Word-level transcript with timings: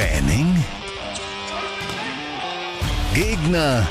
Training? 0.00 0.56
Gegner? 3.14 3.86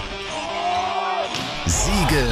Siege? 1.68 2.26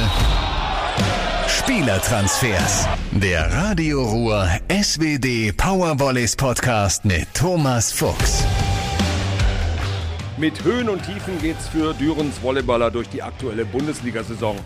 Spielertransfers. 1.46 2.88
Der 3.12 3.52
Radio 3.52 4.02
Ruhr 4.02 4.48
SWD 4.68 5.52
Powervolleys 5.56 6.34
Podcast 6.34 7.04
mit 7.04 7.32
Thomas 7.34 7.92
Fuchs. 7.92 8.42
Mit 10.38 10.64
Höhen 10.64 10.88
und 10.88 11.04
Tiefen 11.06 11.40
geht's 11.40 11.68
für 11.68 11.94
Dürens 11.94 12.38
Volleyballer 12.38 12.90
durch 12.90 13.08
die 13.08 13.22
aktuelle 13.22 13.64
Bundesliga-Saison 13.64 14.56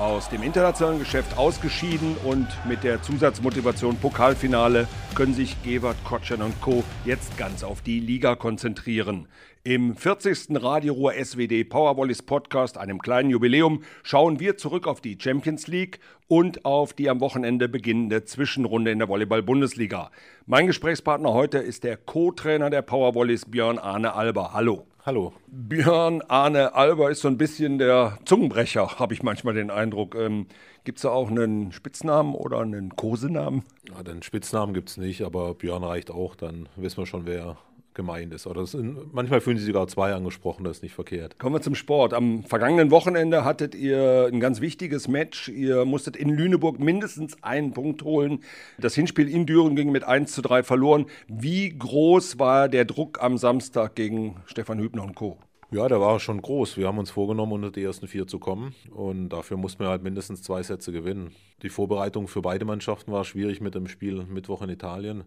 aus 0.00 0.30
dem 0.30 0.42
internationalen 0.42 0.98
Geschäft 0.98 1.36
ausgeschieden 1.36 2.16
und 2.24 2.48
mit 2.66 2.84
der 2.84 3.02
Zusatzmotivation 3.02 3.96
Pokalfinale 3.96 4.88
können 5.14 5.34
sich 5.34 5.62
Gewert, 5.62 6.02
Kotschan 6.04 6.40
und 6.40 6.58
Co. 6.62 6.82
jetzt 7.04 7.36
ganz 7.36 7.62
auf 7.62 7.82
die 7.82 8.00
Liga 8.00 8.34
konzentrieren. 8.34 9.28
Im 9.62 9.94
40. 9.94 10.62
Radioruhr 10.62 11.12
SWD 11.12 11.64
Powervolleys 11.64 12.22
Podcast, 12.22 12.78
einem 12.78 12.98
kleinen 12.98 13.28
Jubiläum, 13.28 13.82
schauen 14.02 14.40
wir 14.40 14.56
zurück 14.56 14.86
auf 14.86 15.02
die 15.02 15.18
Champions 15.20 15.66
League 15.66 16.00
und 16.28 16.64
auf 16.64 16.94
die 16.94 17.10
am 17.10 17.20
Wochenende 17.20 17.68
beginnende 17.68 18.24
Zwischenrunde 18.24 18.90
in 18.90 19.00
der 19.00 19.08
Volleyball-Bundesliga. 19.08 20.10
Mein 20.46 20.66
Gesprächspartner 20.66 21.34
heute 21.34 21.58
ist 21.58 21.84
der 21.84 21.98
Co-Trainer 21.98 22.70
der 22.70 22.80
Powervolleys 22.80 23.44
Björn 23.44 23.78
Arne 23.78 24.14
Alber. 24.14 24.54
Hallo. 24.54 24.86
Hallo. 25.10 25.32
Björn 25.48 26.22
Arne 26.28 26.74
Alber 26.74 27.10
ist 27.10 27.22
so 27.22 27.26
ein 27.26 27.36
bisschen 27.36 27.78
der 27.78 28.20
Zungenbrecher, 28.26 29.00
habe 29.00 29.12
ich 29.12 29.24
manchmal 29.24 29.54
den 29.54 29.68
Eindruck. 29.68 30.14
Ähm, 30.14 30.46
gibt 30.84 30.98
es 30.98 31.02
da 31.02 31.08
auch 31.08 31.28
einen 31.28 31.72
Spitznamen 31.72 32.36
oder 32.36 32.60
einen 32.60 32.94
Kosenamen? 32.94 33.64
Ja, 33.88 34.04
den 34.04 34.22
Spitznamen 34.22 34.72
gibt 34.72 34.90
es 34.90 34.98
nicht, 34.98 35.22
aber 35.22 35.54
Björn 35.54 35.82
reicht 35.82 36.12
auch, 36.12 36.36
dann 36.36 36.68
wissen 36.76 36.98
wir 36.98 37.06
schon, 37.06 37.26
wer 37.26 37.56
gemeint 37.94 38.32
ist. 38.32 38.46
Oder 38.46 38.66
sind, 38.66 39.12
manchmal 39.12 39.40
fühlen 39.40 39.58
sie 39.58 39.64
sogar 39.64 39.88
zwei 39.88 40.14
angesprochen, 40.14 40.64
das 40.64 40.78
ist 40.78 40.82
nicht 40.82 40.94
verkehrt. 40.94 41.38
Kommen 41.38 41.56
wir 41.56 41.60
zum 41.60 41.74
Sport. 41.74 42.14
Am 42.14 42.44
vergangenen 42.44 42.90
Wochenende 42.90 43.44
hattet 43.44 43.74
ihr 43.74 44.28
ein 44.32 44.40
ganz 44.40 44.60
wichtiges 44.60 45.08
Match. 45.08 45.48
Ihr 45.48 45.84
musstet 45.84 46.16
in 46.16 46.30
Lüneburg 46.30 46.78
mindestens 46.78 47.42
einen 47.42 47.72
Punkt 47.72 48.02
holen. 48.02 48.40
Das 48.78 48.94
Hinspiel 48.94 49.28
in 49.28 49.46
Düren 49.46 49.76
ging 49.76 49.90
mit 49.90 50.04
1 50.04 50.32
zu 50.32 50.42
3 50.42 50.62
verloren. 50.62 51.06
Wie 51.28 51.70
groß 51.70 52.38
war 52.38 52.68
der 52.68 52.84
Druck 52.84 53.22
am 53.22 53.38
Samstag 53.38 53.94
gegen 53.94 54.36
Stefan 54.46 54.78
Hübner 54.78 55.02
und 55.02 55.14
Co.? 55.14 55.38
Ja, 55.72 55.86
der 55.86 56.00
war 56.00 56.18
schon 56.18 56.42
groß. 56.42 56.76
Wir 56.78 56.88
haben 56.88 56.98
uns 56.98 57.12
vorgenommen, 57.12 57.52
unter 57.52 57.70
die 57.70 57.84
ersten 57.84 58.08
vier 58.08 58.26
zu 58.26 58.40
kommen. 58.40 58.74
Und 58.90 59.28
dafür 59.28 59.56
mussten 59.56 59.84
wir 59.84 59.88
halt 59.88 60.02
mindestens 60.02 60.42
zwei 60.42 60.64
Sätze 60.64 60.90
gewinnen. 60.90 61.30
Die 61.62 61.68
Vorbereitung 61.68 62.26
für 62.26 62.42
beide 62.42 62.64
Mannschaften 62.64 63.12
war 63.12 63.24
schwierig 63.24 63.60
mit 63.60 63.76
dem 63.76 63.86
Spiel 63.86 64.24
Mittwoch 64.24 64.62
in 64.62 64.70
Italien. 64.70 65.22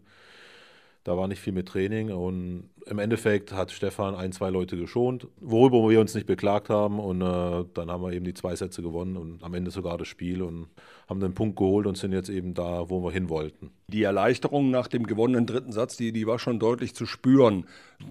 Da 1.03 1.17
war 1.17 1.27
nicht 1.27 1.41
viel 1.41 1.51
mit 1.51 1.67
Training 1.67 2.11
und 2.11 2.69
im 2.85 2.99
Endeffekt 2.99 3.51
hat 3.51 3.71
Stefan 3.71 4.15
ein, 4.15 4.31
zwei 4.31 4.49
Leute 4.49 4.77
geschont, 4.77 5.27
worüber 5.41 5.89
wir 5.89 5.99
uns 5.99 6.15
nicht 6.15 6.27
beklagt 6.27 6.69
haben. 6.69 6.99
Und 6.99 7.21
äh, 7.21 7.65
dann 7.73 7.91
haben 7.91 8.03
wir 8.03 8.13
eben 8.13 8.23
die 8.25 8.33
zwei 8.33 8.55
Sätze 8.55 8.81
gewonnen 8.81 9.17
und 9.17 9.43
am 9.43 9.53
Ende 9.53 9.71
sogar 9.71 9.97
das 9.97 10.07
Spiel 10.07 10.41
und 10.41 10.67
haben 11.09 11.19
den 11.19 11.33
Punkt 11.33 11.57
geholt 11.57 11.87
und 11.87 11.97
sind 11.97 12.13
jetzt 12.13 12.29
eben 12.29 12.53
da, 12.53 12.89
wo 12.89 13.03
wir 13.03 13.11
hin 13.11 13.29
wollten. 13.29 13.71
Die 13.87 14.03
Erleichterung 14.03 14.71
nach 14.71 14.87
dem 14.87 15.05
gewonnenen 15.05 15.45
dritten 15.45 15.71
Satz, 15.73 15.97
die, 15.97 16.13
die 16.13 16.25
war 16.25 16.39
schon 16.39 16.59
deutlich 16.59 16.95
zu 16.95 17.05
spüren. 17.05 17.65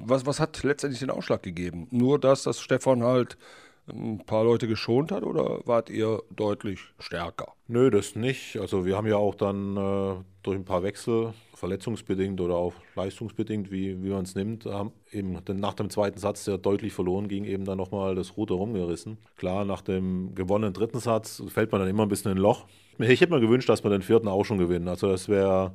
Was, 0.04 0.26
was 0.26 0.38
hat 0.38 0.62
letztendlich 0.62 1.00
den 1.00 1.10
Ausschlag 1.10 1.42
gegeben? 1.42 1.88
Nur 1.90 2.18
das, 2.18 2.42
dass 2.42 2.60
Stefan 2.60 3.02
halt 3.02 3.38
ein 3.88 4.18
paar 4.24 4.44
Leute 4.44 4.68
geschont 4.68 5.10
hat 5.10 5.24
oder 5.24 5.60
wart 5.64 5.90
ihr 5.90 6.22
deutlich 6.30 6.80
stärker? 6.98 7.52
Nö, 7.66 7.90
das 7.90 8.14
nicht. 8.14 8.56
Also 8.58 8.84
wir 8.84 8.96
haben 8.96 9.06
ja 9.06 9.16
auch 9.16 9.34
dann 9.34 9.76
äh, 9.76 10.14
durch 10.42 10.56
ein 10.56 10.64
paar 10.64 10.82
Wechsel, 10.82 11.34
verletzungsbedingt 11.54 12.40
oder 12.40 12.56
auch 12.56 12.74
leistungsbedingt, 12.94 13.70
wie, 13.70 14.02
wie 14.02 14.10
man 14.10 14.24
es 14.24 14.34
nimmt, 14.34 14.66
haben 14.66 14.92
eben 15.10 15.38
nach 15.46 15.74
dem 15.74 15.90
zweiten 15.90 16.18
Satz, 16.18 16.44
der 16.44 16.58
deutlich 16.58 16.92
verloren 16.92 17.28
ging, 17.28 17.44
eben 17.44 17.64
dann 17.64 17.78
nochmal 17.78 18.14
das 18.14 18.36
Ruder 18.36 18.56
rumgerissen. 18.56 19.18
Klar, 19.36 19.64
nach 19.64 19.82
dem 19.82 20.34
gewonnenen 20.34 20.74
dritten 20.74 20.98
Satz 20.98 21.42
fällt 21.48 21.72
man 21.72 21.80
dann 21.80 21.90
immer 21.90 22.04
ein 22.04 22.08
bisschen 22.08 22.32
in 22.32 22.38
ein 22.38 22.42
Loch. 22.42 22.66
Ich 22.98 23.20
hätte 23.20 23.32
mir 23.32 23.40
gewünscht, 23.40 23.68
dass 23.68 23.84
wir 23.84 23.90
den 23.90 24.02
vierten 24.02 24.28
auch 24.28 24.44
schon 24.44 24.58
gewinnen. 24.58 24.88
Also 24.88 25.08
das 25.08 25.28
wäre 25.28 25.72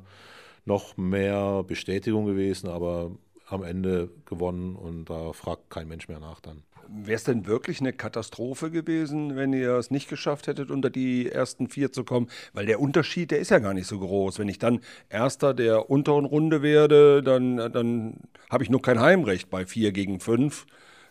noch 0.64 0.96
mehr 0.96 1.64
Bestätigung 1.64 2.26
gewesen, 2.26 2.68
aber 2.68 3.10
am 3.48 3.62
Ende 3.62 4.10
gewonnen 4.26 4.76
und 4.76 5.06
da 5.06 5.32
fragt 5.32 5.70
kein 5.70 5.88
Mensch 5.88 6.08
mehr 6.08 6.20
nach 6.20 6.40
dann. 6.40 6.62
Wäre 6.90 7.16
es 7.16 7.24
denn 7.24 7.46
wirklich 7.46 7.80
eine 7.80 7.92
Katastrophe 7.92 8.70
gewesen, 8.70 9.36
wenn 9.36 9.52
ihr 9.52 9.72
es 9.74 9.90
nicht 9.90 10.08
geschafft 10.08 10.46
hättet, 10.46 10.70
unter 10.70 10.88
die 10.88 11.30
ersten 11.30 11.68
vier 11.68 11.92
zu 11.92 12.02
kommen? 12.02 12.28
Weil 12.54 12.64
der 12.64 12.80
Unterschied, 12.80 13.30
der 13.30 13.40
ist 13.40 13.50
ja 13.50 13.58
gar 13.58 13.74
nicht 13.74 13.86
so 13.86 13.98
groß. 13.98 14.38
Wenn 14.38 14.48
ich 14.48 14.58
dann 14.58 14.80
Erster 15.10 15.52
der 15.52 15.90
unteren 15.90 16.24
Runde 16.24 16.62
werde, 16.62 17.22
dann, 17.22 17.56
dann 17.56 18.20
habe 18.50 18.64
ich 18.64 18.70
nur 18.70 18.80
kein 18.80 19.00
Heimrecht 19.00 19.50
bei 19.50 19.66
vier 19.66 19.92
gegen 19.92 20.18
fünf. 20.20 20.66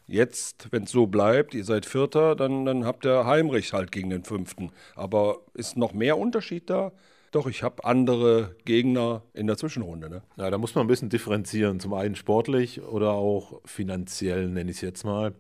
Jetzt, 0.08 0.70
wenn 0.72 0.84
es 0.84 0.92
so 0.92 1.06
bleibt, 1.06 1.54
ihr 1.54 1.66
seid 1.66 1.86
Vierter, 1.86 2.36
dann, 2.36 2.66
dann 2.66 2.86
habt 2.86 3.06
ihr 3.06 3.26
Heimrecht 3.26 3.74
halt 3.74 3.92
gegen 3.92 4.10
den 4.10 4.24
Fünften. 4.24 4.72
Aber 4.96 5.42
ist 5.54 5.78
noch 5.78 5.94
mehr 5.94 6.18
Unterschied 6.18 6.70
da? 6.70 6.92
Doch, 7.32 7.48
ich 7.48 7.62
habe 7.62 7.84
andere 7.84 8.56
Gegner 8.64 9.24
in 9.34 9.48
der 9.48 9.58
Zwischenrunde. 9.58 10.10
Ne? 10.10 10.22
Ja, 10.38 10.50
da 10.50 10.58
muss 10.58 10.76
man 10.76 10.86
ein 10.86 10.88
bisschen 10.88 11.10
differenzieren. 11.10 11.80
Zum 11.80 11.94
einen 11.94 12.16
sportlich 12.16 12.82
oder 12.82 13.12
auch 13.12 13.62
finanziell, 13.66 14.48
nenne 14.48 14.72
ich 14.72 14.78
es 14.78 14.82
jetzt 14.82 15.04
mal. 15.04 15.34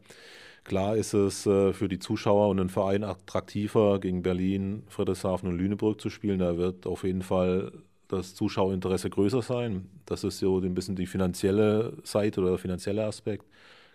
Klar 0.65 0.97
ist 0.97 1.13
es 1.13 1.45
äh, 1.45 1.71
für 1.71 1.87
die 1.87 1.99
Zuschauer 1.99 2.49
und 2.49 2.57
den 2.57 2.69
Verein 2.69 3.05
attraktiver, 3.05 3.99
gegen 3.99 4.21
Berlin, 4.21 4.83
Friedrichshafen 4.89 5.47
und 5.47 5.57
Lüneburg 5.57 6.01
zu 6.01 6.09
spielen. 6.09 6.39
Da 6.39 6.57
wird 6.57 6.85
auf 6.85 7.03
jeden 7.03 7.21
Fall 7.21 7.71
das 8.09 8.35
Zuschauerinteresse 8.35 9.09
größer 9.09 9.41
sein. 9.41 9.89
Das 10.05 10.25
ist 10.25 10.39
so 10.39 10.59
ein 10.59 10.73
bisschen 10.73 10.97
die 10.97 11.07
finanzielle 11.07 11.93
Seite 12.03 12.41
oder 12.41 12.51
der 12.51 12.59
finanzielle 12.59 13.05
Aspekt. 13.05 13.45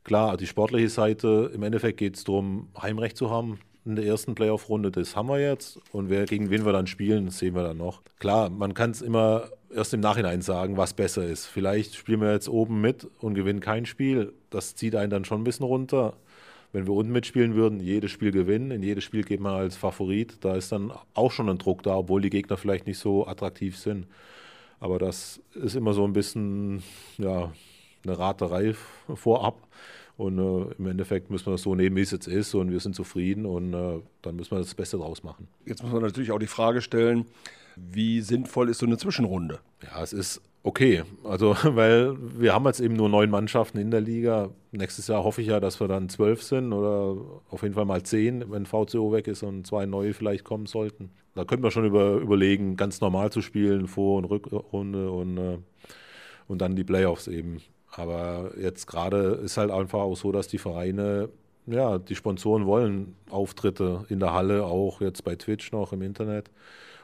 Klar, 0.02 0.38
die 0.38 0.46
sportliche 0.46 0.88
Seite, 0.88 1.50
im 1.54 1.62
Endeffekt 1.62 1.98
geht 1.98 2.16
es 2.16 2.24
darum, 2.24 2.68
Heimrecht 2.80 3.18
zu 3.18 3.30
haben 3.30 3.58
in 3.84 3.96
der 3.96 4.04
ersten 4.04 4.34
Playoff-Runde, 4.34 4.90
das 4.90 5.16
haben 5.16 5.28
wir 5.28 5.40
jetzt. 5.40 5.80
Und 5.90 6.08
wer, 6.08 6.26
gegen 6.26 6.50
wen 6.50 6.64
wir 6.64 6.72
dann 6.72 6.86
spielen, 6.86 7.26
das 7.26 7.38
sehen 7.38 7.54
wir 7.54 7.62
dann 7.62 7.78
noch. 7.78 8.02
Klar, 8.18 8.50
man 8.50 8.74
kann 8.74 8.90
es 8.90 9.02
immer 9.02 9.48
erst 9.74 9.94
im 9.94 10.00
Nachhinein 10.00 10.42
sagen, 10.42 10.76
was 10.76 10.94
besser 10.94 11.24
ist. 11.24 11.46
Vielleicht 11.46 11.94
spielen 11.94 12.20
wir 12.20 12.32
jetzt 12.32 12.48
oben 12.48 12.80
mit 12.80 13.08
und 13.18 13.34
gewinnen 13.34 13.60
kein 13.60 13.86
Spiel. 13.86 14.32
Das 14.50 14.74
zieht 14.74 14.94
einen 14.94 15.10
dann 15.10 15.24
schon 15.24 15.40
ein 15.40 15.44
bisschen 15.44 15.66
runter. 15.66 16.14
Wenn 16.72 16.86
wir 16.86 16.94
unten 16.94 17.12
mitspielen 17.12 17.54
würden, 17.54 17.80
jedes 17.80 18.10
Spiel 18.10 18.30
gewinnen, 18.30 18.70
in 18.70 18.82
jedes 18.82 19.04
Spiel 19.04 19.24
geht 19.24 19.40
man 19.40 19.54
als 19.54 19.76
Favorit, 19.76 20.38
da 20.40 20.56
ist 20.56 20.72
dann 20.72 20.90
auch 21.12 21.30
schon 21.30 21.50
ein 21.50 21.58
Druck 21.58 21.82
da, 21.82 21.96
obwohl 21.96 22.22
die 22.22 22.30
Gegner 22.30 22.56
vielleicht 22.56 22.86
nicht 22.86 22.98
so 22.98 23.26
attraktiv 23.26 23.76
sind. 23.76 24.06
Aber 24.80 24.98
das 24.98 25.40
ist 25.54 25.76
immer 25.76 25.92
so 25.92 26.04
ein 26.04 26.14
bisschen 26.14 26.82
ja, 27.18 27.52
eine 28.04 28.18
Raterei 28.18 28.74
vorab. 29.14 29.66
Und 30.16 30.38
äh, 30.38 30.74
im 30.78 30.86
Endeffekt 30.86 31.30
müssen 31.30 31.46
wir 31.46 31.52
das 31.52 31.62
so 31.62 31.74
nehmen, 31.74 31.96
wie 31.96 32.02
es 32.02 32.10
jetzt 32.10 32.28
ist. 32.28 32.54
Und 32.54 32.70
wir 32.70 32.80
sind 32.80 32.94
zufrieden 32.94 33.46
und 33.46 33.72
äh, 33.74 34.00
dann 34.20 34.36
müssen 34.36 34.52
wir 34.52 34.58
das 34.58 34.74
Beste 34.74 34.98
draus 34.98 35.22
machen. 35.22 35.48
Jetzt 35.64 35.82
muss 35.82 35.92
man 35.92 36.02
natürlich 36.02 36.32
auch 36.32 36.38
die 36.38 36.46
Frage 36.46 36.82
stellen, 36.82 37.26
wie 37.76 38.20
sinnvoll 38.20 38.68
ist 38.68 38.78
so 38.78 38.86
eine 38.86 38.98
Zwischenrunde? 38.98 39.58
Ja, 39.82 40.02
es 40.02 40.12
ist 40.12 40.42
okay. 40.62 41.02
Also, 41.24 41.56
weil 41.62 42.16
wir 42.38 42.52
haben 42.52 42.66
jetzt 42.66 42.80
eben 42.80 42.94
nur 42.94 43.08
neun 43.08 43.30
Mannschaften 43.30 43.78
in 43.78 43.90
der 43.90 44.00
Liga. 44.00 44.50
Nächstes 44.70 45.06
Jahr 45.06 45.24
hoffe 45.24 45.40
ich 45.40 45.48
ja, 45.48 45.60
dass 45.60 45.80
wir 45.80 45.88
dann 45.88 46.08
zwölf 46.08 46.42
sind 46.42 46.72
oder 46.72 47.16
auf 47.50 47.62
jeden 47.62 47.74
Fall 47.74 47.86
mal 47.86 48.02
zehn, 48.02 48.50
wenn 48.50 48.66
VCO 48.66 49.12
weg 49.12 49.26
ist 49.26 49.42
und 49.42 49.66
zwei 49.66 49.86
neue 49.86 50.14
vielleicht 50.14 50.44
kommen 50.44 50.66
sollten. 50.66 51.10
Da 51.34 51.44
könnten 51.44 51.64
wir 51.64 51.70
schon 51.70 51.86
über, 51.86 52.16
überlegen, 52.16 52.76
ganz 52.76 53.00
normal 53.00 53.32
zu 53.32 53.40
spielen, 53.40 53.86
Vor- 53.88 54.18
und 54.18 54.26
Rückrunde 54.26 55.10
und, 55.10 55.38
äh, 55.38 55.58
und 56.46 56.60
dann 56.60 56.76
die 56.76 56.84
Playoffs 56.84 57.26
eben. 57.26 57.62
Aber 57.92 58.52
jetzt 58.58 58.86
gerade 58.86 59.40
ist 59.44 59.58
halt 59.58 59.70
einfach 59.70 60.00
auch 60.00 60.16
so, 60.16 60.32
dass 60.32 60.48
die 60.48 60.58
Vereine, 60.58 61.28
ja, 61.66 61.98
die 61.98 62.14
Sponsoren 62.14 62.66
wollen 62.66 63.14
Auftritte 63.30 64.06
in 64.08 64.18
der 64.18 64.32
Halle, 64.32 64.64
auch 64.64 65.00
jetzt 65.00 65.24
bei 65.24 65.36
Twitch 65.36 65.72
noch 65.72 65.92
im 65.92 66.02
Internet. 66.02 66.50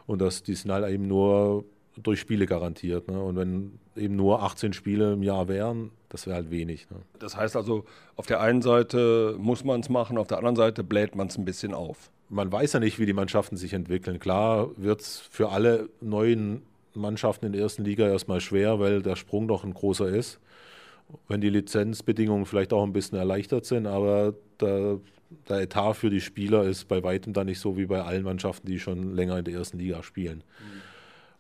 Und 0.07 0.23
dass 0.23 0.43
die 0.43 0.55
sind 0.55 0.73
halt 0.73 0.89
eben 0.89 1.07
nur 1.07 1.65
durch 2.03 2.21
Spiele 2.21 2.47
garantiert. 2.47 3.09
Ne? 3.09 3.21
Und 3.21 3.37
wenn 3.37 3.79
eben 3.97 4.17
nur 4.17 4.43
18 4.43 4.73
Spiele 4.73 5.13
im 5.13 5.23
Jahr 5.23 5.49
wären, 5.49 5.91
das 6.09 6.27
wäre 6.27 6.37
halt 6.37 6.51
wenig. 6.51 6.89
Ne? 6.91 6.97
Das 7.19 7.37
heißt 7.37 7.57
also, 7.57 7.85
auf 8.17 8.27
der 8.27 8.41
einen 8.41 8.63
Seite 8.63 9.37
muss 9.39 9.65
man 9.65 9.81
es 9.81 9.91
machen, 9.91 10.17
auf 10.17 10.29
der 10.29 10.39
anderen 10.39 10.57
Seite 10.57 10.85
bläht 10.85 11.17
man 11.17 11.27
es 11.27 11.37
ein 11.37 11.45
bisschen 11.45 11.75
auf. 11.75 12.11
Man 12.31 12.51
weiß 12.51 12.75
ja 12.75 12.81
nicht, 12.81 12.99
wie 12.99 13.07
die 13.07 13.13
Mannschaften 13.13 13.57
sich 13.57 13.75
entwickeln. 13.75 14.19
Klar 14.19 14.71
wird 14.77 15.01
es 15.01 15.19
für 15.19 15.51
alle 15.51 15.89
neuen 16.01 16.63
Mannschaften 16.95 17.47
in 17.47 17.53
der 17.53 17.63
ersten 17.63 17.85
Liga 17.85 18.09
erstmal 18.09 18.41
schwer, 18.41 18.81
weil 18.81 19.03
der 19.03 19.17
Sprung 19.17 19.49
doch 19.49 19.65
ein 19.65 19.75
großer 19.75 20.09
ist 20.09 20.41
wenn 21.29 21.41
die 21.41 21.51
Lizenzbedingungen 21.51 22.47
vielleicht 22.47 22.73
auch 22.73 22.85
ein 22.85 22.93
bisschen 22.93 23.19
erleichtert 23.19 23.65
sind, 23.65 23.87
aber 23.87 24.35
der, 24.61 24.99
der, 25.49 25.61
Etat 25.61 25.95
für 25.95 26.11
die 26.11 26.21
Spieler 26.21 26.65
ist 26.65 26.87
bei 26.89 27.03
weitem 27.03 27.33
da 27.33 27.45
nicht 27.45 27.61
so 27.61 27.77
wie 27.77 27.87
bei 27.87 28.03
allen 28.03 28.25
Mannschaften, 28.25 28.67
die 28.67 28.79
schon 28.79 29.15
länger 29.15 29.39
in 29.39 29.45
der 29.45 29.55
ersten 29.55 29.79
Liga 29.79 30.03
spielen. 30.03 30.39
Mhm. 30.39 30.83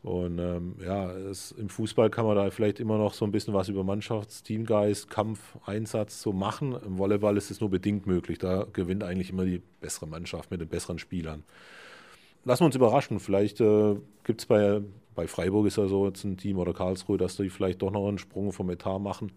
Und 0.03 0.38
ähm, 0.38 0.76
ja, 0.85 1.11
es, 1.11 1.50
im 1.53 1.69
Fußball 1.69 2.09
kann 2.09 2.25
man 2.25 2.37
da 2.37 2.49
vielleicht 2.50 2.79
immer 2.79 2.99
noch 2.99 3.15
so 3.15 3.25
ein 3.25 3.32
bisschen 3.32 3.53
was 3.53 3.69
über 3.69 3.82
Mannschafts-, 3.82 4.43
Teamgeist, 4.43 5.11
Kampf, 5.11 5.56
Einsatz 5.67 6.23
so 6.23 6.32
machen. 6.32 6.76
Im 6.87 6.99
Volleyball 6.99 7.37
ist 7.37 7.50
es 7.50 7.61
nur 7.61 7.69
bedingt 7.69 8.06
möglich. 8.06 8.38
Da 8.38 8.67
gewinnt 8.73 9.03
eigentlich 9.03 9.31
immer 9.31 9.44
die 9.44 9.61
bessere 9.81 10.06
Mannschaft 10.06 10.50
mit 10.50 10.61
den 10.61 10.69
besseren 10.69 10.99
Spielern. 10.99 11.43
Lassen 12.44 12.62
wir 12.62 12.67
uns 12.67 12.76
überraschen. 12.76 13.19
Vielleicht 13.19 13.61
äh, 13.61 13.97
gibt 14.23 14.41
es 14.41 14.47
bei, 14.47 14.81
bei 15.19 15.26
Freiburg 15.26 15.67
ist 15.67 15.76
ja 15.76 15.88
so 15.88 16.06
jetzt 16.06 16.23
ein 16.23 16.37
Team 16.37 16.59
oder 16.59 16.73
Karlsruhe, 16.73 17.19
dass 17.19 17.37
die 17.37 17.50
vielleicht 17.50 17.82
doch 17.82 17.91
noch 17.91 18.06
einen 18.06 18.19
Sprung 18.19 18.53
vom 18.53 18.70
Etat 18.70 19.00
machen. 19.00 19.32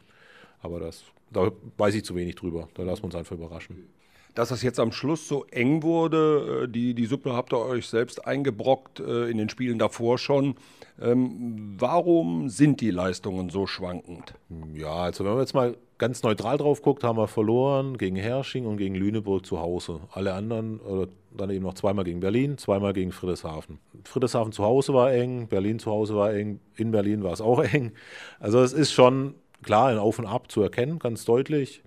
Aber 0.61 0.79
das, 0.79 1.03
da 1.31 1.51
weiß 1.77 1.95
ich 1.95 2.05
zu 2.05 2.13
wenig 2.13 2.35
drüber. 2.35 2.69
Da 2.75 2.83
lassen 2.83 3.01
wir 3.01 3.05
uns 3.05 3.15
einfach 3.15 3.35
überraschen. 3.35 3.89
Dass 4.33 4.49
das 4.49 4.61
jetzt 4.61 4.79
am 4.79 4.91
Schluss 4.91 5.27
so 5.27 5.45
eng 5.51 5.83
wurde, 5.83 6.63
äh, 6.63 6.67
die, 6.67 6.93
die 6.93 7.05
Suppe 7.05 7.33
habt 7.33 7.53
ihr 7.53 7.59
euch 7.59 7.87
selbst 7.87 8.25
eingebrockt 8.25 8.99
äh, 8.99 9.29
in 9.29 9.37
den 9.37 9.49
Spielen 9.49 9.79
davor 9.79 10.17
schon. 10.17 10.55
Ähm, 11.01 11.75
warum 11.77 12.49
sind 12.49 12.79
die 12.81 12.91
Leistungen 12.91 13.49
so 13.49 13.67
schwankend? 13.67 14.35
Ja, 14.73 14.95
also 14.95 15.25
wenn 15.25 15.31
man 15.31 15.41
jetzt 15.41 15.53
mal 15.53 15.75
ganz 15.97 16.23
neutral 16.23 16.57
drauf 16.57 16.81
guckt, 16.81 17.03
haben 17.03 17.17
wir 17.17 17.27
verloren 17.27 17.97
gegen 17.97 18.15
Hersching 18.15 18.65
und 18.65 18.77
gegen 18.77 18.95
Lüneburg 18.95 19.45
zu 19.45 19.59
Hause. 19.59 19.99
Alle 20.11 20.33
anderen, 20.33 20.79
oder 20.79 21.07
dann 21.37 21.49
eben 21.49 21.63
noch 21.63 21.75
zweimal 21.75 22.05
gegen 22.05 22.19
Berlin, 22.19 22.57
zweimal 22.57 22.93
gegen 22.93 23.11
Friedrichshafen. 23.11 23.79
Friedrichshafen 24.03 24.51
zu 24.51 24.63
Hause 24.63 24.93
war 24.93 25.13
eng, 25.13 25.47
Berlin 25.47 25.79
zu 25.79 25.91
Hause 25.91 26.15
war 26.15 26.33
eng, 26.33 26.59
in 26.75 26.91
Berlin 26.91 27.23
war 27.23 27.33
es 27.33 27.41
auch 27.41 27.63
eng. 27.73 27.91
Also 28.39 28.61
es 28.61 28.73
ist 28.73 28.91
schon 28.91 29.35
klar 29.61 29.89
ein 29.89 29.97
Auf 29.97 30.19
und 30.19 30.25
Ab 30.25 30.51
zu 30.51 30.61
erkennen, 30.61 30.99
ganz 30.99 31.25
deutlich. 31.25 31.83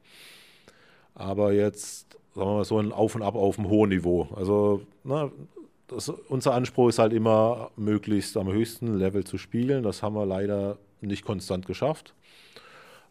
Aber 1.14 1.52
jetzt, 1.52 2.03
sagen 2.34 2.48
wir 2.48 2.54
mal, 2.54 2.64
so 2.64 2.78
ein 2.78 2.92
Auf 2.92 3.14
und 3.14 3.22
Ab 3.22 3.34
auf 3.34 3.58
einem 3.58 3.68
hohen 3.68 3.90
Niveau. 3.90 4.28
Also 4.34 4.82
na, 5.04 5.30
das, 5.88 6.08
unser 6.08 6.54
Anspruch 6.54 6.88
ist 6.88 6.98
halt 6.98 7.12
immer, 7.12 7.70
möglichst 7.76 8.36
am 8.36 8.50
höchsten 8.50 8.98
Level 8.98 9.24
zu 9.24 9.38
spielen. 9.38 9.82
Das 9.82 10.02
haben 10.02 10.14
wir 10.14 10.26
leider 10.26 10.78
nicht 11.00 11.24
konstant 11.24 11.66
geschafft. 11.66 12.14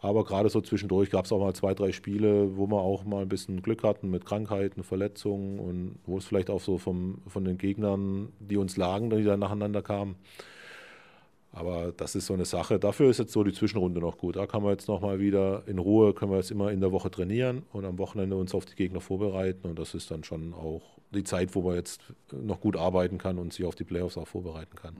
Aber 0.02 0.26
gerade 0.26 0.50
so 0.50 0.60
zwischendurch 0.60 1.10
gab 1.10 1.24
es 1.24 1.32
auch 1.32 1.40
mal 1.40 1.54
zwei, 1.54 1.74
drei 1.74 1.94
Spiele, 1.94 2.58
wo 2.58 2.68
wir 2.68 2.82
auch 2.82 3.06
mal 3.06 3.22
ein 3.22 3.30
bisschen 3.30 3.62
Glück 3.62 3.84
hatten 3.84 4.10
mit 4.10 4.26
Krankheiten, 4.26 4.84
Verletzungen 4.84 5.60
und 5.60 5.96
wo 6.06 6.18
es 6.18 6.26
vielleicht 6.26 6.50
auch 6.50 6.60
so 6.60 6.78
vom, 6.78 7.20
von 7.26 7.46
den 7.46 7.58
Gegnern, 7.58 8.34
die 8.40 8.58
uns 8.58 8.76
lagen, 8.76 9.10
die 9.10 9.24
dann 9.24 9.40
nacheinander 9.40 9.82
kamen. 9.82 10.16
Aber 11.54 11.94
das 11.96 12.16
ist 12.16 12.26
so 12.26 12.34
eine 12.34 12.46
Sache. 12.46 12.80
Dafür 12.80 13.12
ist 13.12 13.20
jetzt 13.20 13.32
so 13.32 13.44
die 13.44 13.54
Zwischenrunde 13.54 14.00
noch 14.00 14.18
gut. 14.18 14.36
Da 14.36 14.48
kann 14.48 14.64
man 14.64 14.72
jetzt 14.72 14.88
nochmal 14.88 15.20
wieder 15.20 15.62
in 15.68 15.78
Ruhe, 15.78 16.14
können 16.14 16.32
wir 16.32 16.38
jetzt 16.38 16.50
immer 16.50 16.72
in 16.72 16.82
der 16.82 16.92
Woche 16.92 17.12
trainieren 17.12 17.62
und 17.72 17.86
am 17.86 18.00
Wochenende 18.00 18.36
uns 18.36 18.56
auf 18.56 18.66
die 18.66 18.76
Gegner 18.76 19.00
vorbereiten. 19.00 19.68
Und 19.68 19.78
das 19.78 19.94
ist 19.94 20.10
dann 20.10 20.24
schon 20.24 20.56
auch 20.56 20.82
die 21.14 21.24
Zeit, 21.24 21.56
wo 21.56 21.62
man 21.62 21.76
jetzt 21.76 22.02
noch 22.32 22.60
gut 22.60 22.76
arbeiten 22.76 23.18
kann 23.18 23.38
und 23.38 23.54
sich 23.54 23.66
auf 23.66 23.76
die 23.76 23.84
Playoffs 23.84 24.18
auch 24.18 24.28
vorbereiten 24.28 24.76
kann. 24.76 24.96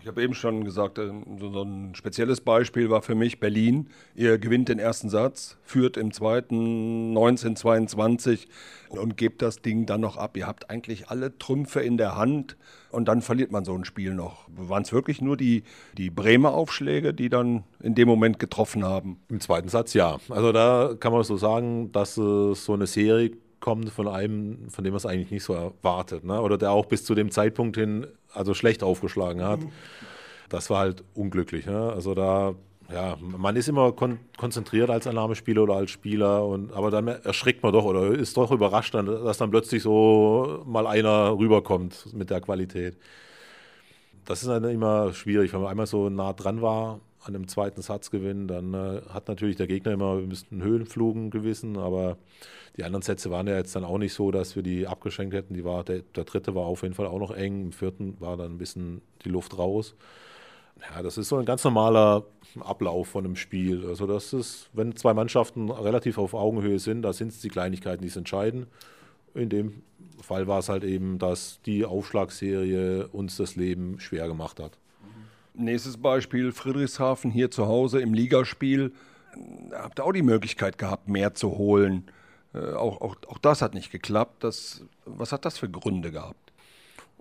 Ich 0.00 0.08
habe 0.08 0.20
eben 0.22 0.34
schon 0.34 0.64
gesagt, 0.64 0.98
äh, 0.98 1.12
so 1.38 1.62
ein 1.62 1.94
spezielles 1.94 2.40
Beispiel 2.40 2.90
war 2.90 3.02
für 3.02 3.14
mich 3.14 3.38
Berlin. 3.38 3.88
Ihr 4.16 4.38
gewinnt 4.38 4.68
den 4.68 4.80
ersten 4.80 5.08
Satz, 5.08 5.58
führt 5.62 5.96
im 5.96 6.12
zweiten 6.12 7.10
1922 7.10 8.48
und 8.88 9.16
gebt 9.16 9.42
das 9.42 9.62
Ding 9.62 9.86
dann 9.86 10.00
noch 10.00 10.16
ab. 10.16 10.36
Ihr 10.36 10.46
habt 10.46 10.70
eigentlich 10.70 11.08
alle 11.08 11.38
Trümpfe 11.38 11.80
in 11.80 11.98
der 11.98 12.16
Hand 12.16 12.56
und 12.90 13.06
dann 13.06 13.22
verliert 13.22 13.52
man 13.52 13.64
so 13.64 13.74
ein 13.74 13.84
Spiel 13.84 14.14
noch. 14.14 14.48
Waren 14.48 14.82
es 14.82 14.92
wirklich 14.92 15.20
nur 15.20 15.36
die, 15.36 15.62
die 15.96 16.10
Bremer 16.10 16.52
Aufschläge, 16.52 17.14
die 17.14 17.28
dann 17.28 17.62
in 17.80 17.94
dem 17.94 18.08
Moment 18.08 18.38
getroffen 18.38 18.84
haben? 18.84 19.20
Im 19.28 19.40
zweiten 19.40 19.68
Satz 19.68 19.94
ja. 19.94 20.18
Also 20.28 20.52
da 20.52 20.94
kann 20.98 21.12
man 21.12 21.22
so 21.22 21.36
sagen, 21.36 21.92
dass 21.92 22.16
es 22.16 22.64
so 22.64 22.72
eine 22.72 22.86
Serie 22.86 23.30
kommt 23.62 23.88
von 23.90 24.08
einem, 24.08 24.68
von 24.68 24.84
dem 24.84 24.92
man 24.92 24.98
es 24.98 25.06
eigentlich 25.06 25.30
nicht 25.30 25.44
so 25.44 25.54
erwartet. 25.54 26.24
Ne? 26.24 26.38
Oder 26.42 26.58
der 26.58 26.72
auch 26.72 26.84
bis 26.84 27.04
zu 27.04 27.14
dem 27.14 27.30
Zeitpunkt 27.30 27.76
hin 27.76 28.06
also 28.34 28.52
schlecht 28.52 28.82
aufgeschlagen 28.82 29.42
hat. 29.42 29.60
Das 30.50 30.68
war 30.68 30.80
halt 30.80 31.04
unglücklich. 31.14 31.64
Ne? 31.64 31.92
Also 31.92 32.14
da, 32.14 32.54
ja, 32.92 33.16
man 33.20 33.56
ist 33.56 33.68
immer 33.68 33.92
kon 33.92 34.18
konzentriert 34.36 34.90
als 34.90 35.06
Annahmespieler 35.06 35.62
oder 35.62 35.76
als 35.76 35.90
Spieler, 35.90 36.44
und, 36.44 36.72
aber 36.72 36.90
dann 36.90 37.06
erschrickt 37.06 37.62
man 37.62 37.72
doch 37.72 37.84
oder 37.84 38.08
ist 38.08 38.36
doch 38.36 38.50
überrascht, 38.50 38.94
dass 38.94 39.38
dann 39.38 39.50
plötzlich 39.50 39.82
so 39.82 40.62
mal 40.66 40.86
einer 40.86 41.38
rüberkommt 41.38 42.12
mit 42.12 42.30
der 42.30 42.40
Qualität. 42.40 42.98
Das 44.24 44.42
ist 44.42 44.48
dann 44.48 44.64
immer 44.64 45.12
schwierig, 45.14 45.52
wenn 45.52 45.60
man 45.60 45.70
einmal 45.70 45.86
so 45.86 46.10
nah 46.10 46.32
dran 46.32 46.60
war 46.62 47.00
an 47.24 47.34
einem 47.34 47.48
zweiten 47.48 47.82
Satzgewinn, 47.82 48.48
dann 48.48 48.74
äh, 48.74 49.02
hat 49.08 49.28
natürlich 49.28 49.56
der 49.56 49.66
Gegner 49.66 49.92
immer 49.92 50.16
ein 50.16 50.28
bisschen 50.28 50.62
Höhenflugen 50.62 51.30
gewissen, 51.30 51.78
aber 51.78 52.18
die 52.76 52.84
anderen 52.84 53.02
Sätze 53.02 53.30
waren 53.30 53.46
ja 53.46 53.56
jetzt 53.56 53.76
dann 53.76 53.84
auch 53.84 53.98
nicht 53.98 54.14
so, 54.14 54.30
dass 54.30 54.56
wir 54.56 54.62
die 54.62 54.86
abgeschenkt 54.86 55.34
hätten. 55.34 55.54
Die 55.54 55.64
war, 55.64 55.84
der, 55.84 56.00
der 56.16 56.24
dritte 56.24 56.54
war 56.54 56.64
auf 56.64 56.82
jeden 56.82 56.94
Fall 56.94 57.06
auch 57.06 57.18
noch 57.18 57.30
eng, 57.30 57.62
im 57.62 57.72
vierten 57.72 58.20
war 58.20 58.36
dann 58.36 58.52
ein 58.52 58.58
bisschen 58.58 59.02
die 59.24 59.28
Luft 59.28 59.58
raus. 59.58 59.94
Ja, 60.80 61.02
das 61.02 61.18
ist 61.18 61.28
so 61.28 61.36
ein 61.36 61.44
ganz 61.44 61.62
normaler 61.64 62.24
Ablauf 62.60 63.08
von 63.08 63.24
einem 63.24 63.36
Spiel. 63.36 63.86
Also 63.86 64.06
das 64.06 64.32
ist, 64.32 64.70
wenn 64.72 64.96
zwei 64.96 65.14
Mannschaften 65.14 65.70
relativ 65.70 66.18
auf 66.18 66.34
Augenhöhe 66.34 66.78
sind, 66.78 67.02
da 67.02 67.12
sind 67.12 67.28
es 67.28 67.40
die 67.40 67.50
Kleinigkeiten, 67.50 68.02
die 68.02 68.08
es 68.08 68.16
entscheiden. 68.16 68.66
In 69.34 69.48
dem 69.48 69.82
Fall 70.20 70.46
war 70.46 70.58
es 70.58 70.68
halt 70.68 70.84
eben, 70.84 71.18
dass 71.18 71.60
die 71.64 71.84
Aufschlagserie 71.84 73.08
uns 73.08 73.36
das 73.36 73.54
Leben 73.56 74.00
schwer 74.00 74.26
gemacht 74.28 74.60
hat. 74.60 74.78
Nächstes 75.54 75.98
Beispiel, 75.98 76.52
Friedrichshafen 76.52 77.30
hier 77.30 77.50
zu 77.50 77.66
Hause 77.66 78.00
im 78.00 78.14
Ligaspiel. 78.14 78.92
Habt 79.72 79.98
ihr 79.98 80.04
auch 80.04 80.12
die 80.12 80.22
Möglichkeit 80.22 80.78
gehabt, 80.78 81.08
mehr 81.08 81.34
zu 81.34 81.58
holen. 81.58 82.10
Äh, 82.54 82.72
auch, 82.72 83.00
auch, 83.00 83.16
auch 83.26 83.38
das 83.38 83.62
hat 83.62 83.74
nicht 83.74 83.90
geklappt. 83.90 84.44
Das, 84.44 84.84
was 85.04 85.32
hat 85.32 85.44
das 85.44 85.58
für 85.58 85.68
Gründe 85.68 86.10
gehabt? 86.10 86.52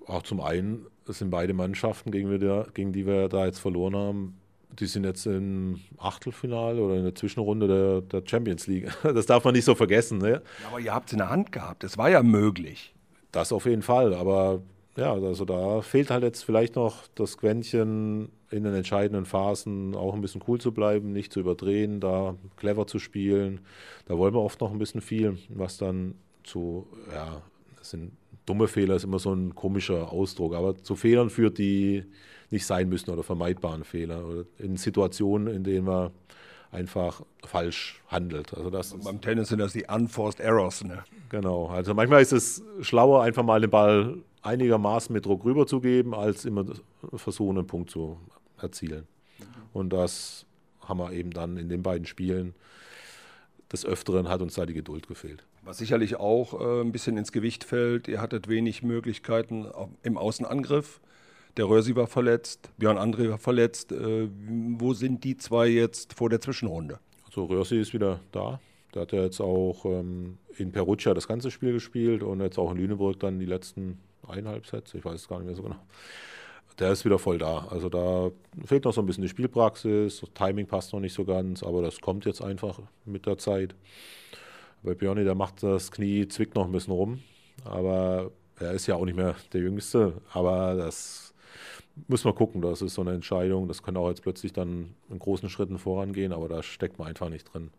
Auch 0.06 0.24
zum 0.24 0.42
einen 0.42 0.88
sind 1.06 1.30
beide 1.30 1.54
Mannschaften, 1.54 2.12
gegen, 2.12 2.30
wir 2.30 2.68
gegen 2.74 2.94
die 2.94 3.06
wir 3.06 3.30
da 3.30 3.46
jetzt 3.46 3.60
verloren 3.60 3.96
haben, 3.96 4.42
die 4.80 4.86
sind 4.86 5.04
jetzt 5.04 5.26
im 5.26 5.80
Achtelfinale 5.98 6.82
oder 6.82 6.96
in 6.96 7.04
der 7.04 7.16
Zwischenrunde 7.16 7.68
der, 7.68 8.02
der 8.02 8.28
Champions 8.28 8.68
League. 8.68 8.90
Das 9.04 9.26
darf 9.26 9.44
man 9.44 9.54
nicht 9.54 9.66
so 9.66 9.76
vergessen. 9.76 10.20
Ne? 10.20 10.42
Aber 10.68 10.80
ihr 10.80 10.94
habt 10.94 11.08
es 11.10 11.14
in 11.14 11.20
der 11.20 11.30
Hand 11.30 11.52
gehabt. 11.52 11.84
Es 11.84 11.98
war 11.98 12.10
ja 12.10 12.24
möglich. 12.24 12.94
Das 13.32 13.52
auf 13.52 13.66
jeden 13.66 13.82
Fall. 13.82 14.14
Aber 14.14 14.62
ja, 14.96 15.14
also 15.14 15.46
da 15.46 15.82
fehlt 15.82 16.10
halt 16.10 16.24
jetzt 16.24 16.44
vielleicht 16.44 16.76
noch 16.76 17.08
das 17.16 17.38
Quäntchen 17.38 18.30
in 18.50 18.64
den 18.64 18.74
entscheidenden 18.74 19.26
Phasen 19.26 19.96
auch 19.96 20.14
ein 20.14 20.22
bisschen 20.22 20.44
cool 20.48 20.60
zu 20.60 20.74
bleiben, 20.74 21.14
nicht 21.14 21.32
zu 21.32 21.40
überdrehen, 21.40 22.02
da 22.02 22.36
clever 22.58 22.88
zu 22.88 23.00
spielen. 23.00 23.62
Da 24.06 24.18
wollen 24.18 24.34
wir 24.34 24.42
oft 24.42 24.60
noch 24.60 24.72
ein 24.72 24.80
bisschen 24.80 25.02
viel, 25.02 25.38
was 25.50 25.78
dann 25.78 26.16
zu, 26.44 26.88
ja, 27.14 27.42
das 27.78 27.92
sind 27.92 28.12
dumme 28.46 28.68
Fehler, 28.68 28.96
ist 28.96 29.06
immer 29.06 29.20
so 29.20 29.34
ein 29.34 29.56
komischer 29.56 30.12
Ausdruck, 30.12 30.56
aber 30.56 30.76
zu 30.76 30.96
Fehlern 30.96 31.30
führt, 31.30 31.58
die 31.58 32.04
nicht 32.50 32.66
sein 32.66 32.90
müssen 32.90 33.12
oder 33.12 33.24
vermeidbaren 33.24 33.86
Fehler 33.86 34.26
oder 34.26 34.44
in 34.58 34.76
Situationen, 34.76 35.48
in 35.54 35.64
denen 35.64 35.86
man 35.86 36.12
einfach 36.72 37.22
falsch 37.46 38.02
handelt. 38.08 38.54
Also 38.54 38.70
das 38.70 38.94
beim 39.04 39.22
Tennis 39.22 39.50
sind 39.50 39.60
das 39.60 39.74
die 39.74 39.86
unforced 39.86 40.40
errors. 40.40 40.84
Ne? 40.84 41.04
Genau. 41.30 41.68
Also 41.68 41.94
manchmal 41.94 42.22
ist 42.22 42.32
es 42.32 42.64
schlauer, 42.82 43.24
einfach 43.24 43.44
mal 43.44 43.62
den 43.62 43.70
Ball 43.70 44.18
einigermaßen 44.42 45.14
mit 45.14 45.26
Druck 45.26 45.46
rüberzugeben, 45.46 46.14
als 46.14 46.46
immer 46.46 46.66
versuchen, 47.14 47.58
einen 47.58 47.68
Punkt 47.68 47.90
zu 47.90 48.18
erzielen. 48.60 49.08
Und 49.74 49.92
das 49.92 50.46
haben 50.82 51.00
wir 51.00 51.12
eben 51.14 51.32
dann 51.32 51.58
in 51.58 51.70
den 51.70 51.84
beiden 51.84 52.06
Spielen 52.06 52.54
des 53.72 53.86
Öfteren 53.86 54.28
hat 54.28 54.42
uns 54.42 54.56
da 54.56 54.66
die 54.66 54.74
Geduld 54.74 55.08
gefehlt. 55.08 55.46
Was 55.64 55.78
sicherlich 55.78 56.18
auch 56.18 56.60
äh, 56.60 56.82
ein 56.82 56.92
bisschen 56.92 57.18
ins 57.18 57.32
Gewicht 57.32 57.64
fällt, 57.64 58.08
ihr 58.08 58.22
hattet 58.22 58.48
wenig 58.48 58.84
Möglichkeiten 58.84 59.68
im 60.04 60.18
Außenangriff. 60.18 61.00
Der 61.58 61.70
Rösi 61.70 61.96
war 61.96 62.08
verletzt, 62.08 62.70
Björn 62.78 62.98
André 62.98 63.30
war 63.30 63.38
verletzt. 63.38 63.92
Äh, 63.92 64.28
wo 64.78 64.94
sind 64.94 65.24
die 65.24 65.38
zwei 65.38 65.68
jetzt 65.68 66.14
vor 66.14 66.30
der 66.30 66.42
Zwischenrunde? 66.42 67.00
Also 67.26 67.46
Rösi 67.46 67.80
ist 67.80 67.94
wieder 67.94 68.20
da. 68.32 68.60
Der 68.94 69.04
hat 69.04 69.14
ja 69.14 69.24
jetzt 69.24 69.40
auch 69.40 69.86
ähm, 69.86 70.38
in 70.58 70.72
Perugia 70.72 71.14
das 71.14 71.28
ganze 71.28 71.52
Spiel 71.52 71.74
gespielt 71.74 72.24
und 72.24 72.42
jetzt 72.42 72.58
auch 72.58 72.72
in 72.72 72.78
Lüneburg 72.78 73.20
dann 73.20 73.40
die 73.40 73.46
letzten 73.46 74.00
eineinhalb 74.28 74.66
Sätze, 74.66 74.98
ich 74.98 75.06
weiß 75.06 75.22
es 75.22 75.28
gar 75.28 75.38
nicht 75.38 75.48
mehr 75.48 75.56
so 75.56 75.64
genau. 75.64 75.78
Der 76.80 76.92
ist 76.92 77.06
wieder 77.06 77.20
voll 77.20 77.38
da. 77.38 77.68
Also 77.70 77.90
da 77.90 78.32
fehlt 78.66 78.86
noch 78.86 78.94
so 78.94 79.02
ein 79.02 79.06
bisschen 79.06 79.24
die 79.24 79.30
Spielpraxis, 79.30 80.22
das 80.22 80.34
Timing 80.34 80.68
passt 80.68 80.94
noch 80.94 81.00
nicht 81.00 81.14
so 81.14 81.26
ganz, 81.26 81.64
aber 81.64 81.82
das 81.82 82.00
kommt 82.02 82.26
jetzt 82.26 82.42
einfach 82.42 82.80
mit 83.06 83.26
der 83.26 83.38
Zeit. 83.38 83.76
Bei 84.84 84.96
Björni, 84.96 85.24
der 85.24 85.36
macht 85.36 85.62
das 85.64 85.92
Knie, 85.92 86.28
zwickt 86.28 86.56
noch 86.56 86.66
ein 86.66 86.72
bisschen 86.72 86.94
rum, 86.94 87.22
aber 87.66 88.32
er 88.60 88.72
ist 88.72 88.88
ja 88.88 88.96
auch 88.96 89.06
nicht 89.06 89.16
mehr 89.16 89.36
der 89.54 89.62
Jüngste, 89.62 90.14
aber 90.34 90.76
das 90.76 91.34
muss 92.08 92.24
man 92.24 92.34
gucken, 92.34 92.62
das 92.62 92.82
ist 92.82 92.96
so 92.96 93.02
eine 93.02 93.14
Entscheidung, 93.14 93.68
das 93.68 93.84
kann 93.84 93.98
auch 93.98 94.10
jetzt 94.10 94.24
plötzlich 94.24 94.54
dann 94.54 94.96
in 95.10 95.20
großen 95.20 95.50
Schritten 95.50 95.78
vorangehen, 95.78 96.34
aber 96.34 96.48
da 96.48 96.64
steckt 96.64 96.98
man 96.98 97.08
einfach 97.08 97.30
nicht 97.30 97.54
drin. 97.54 97.70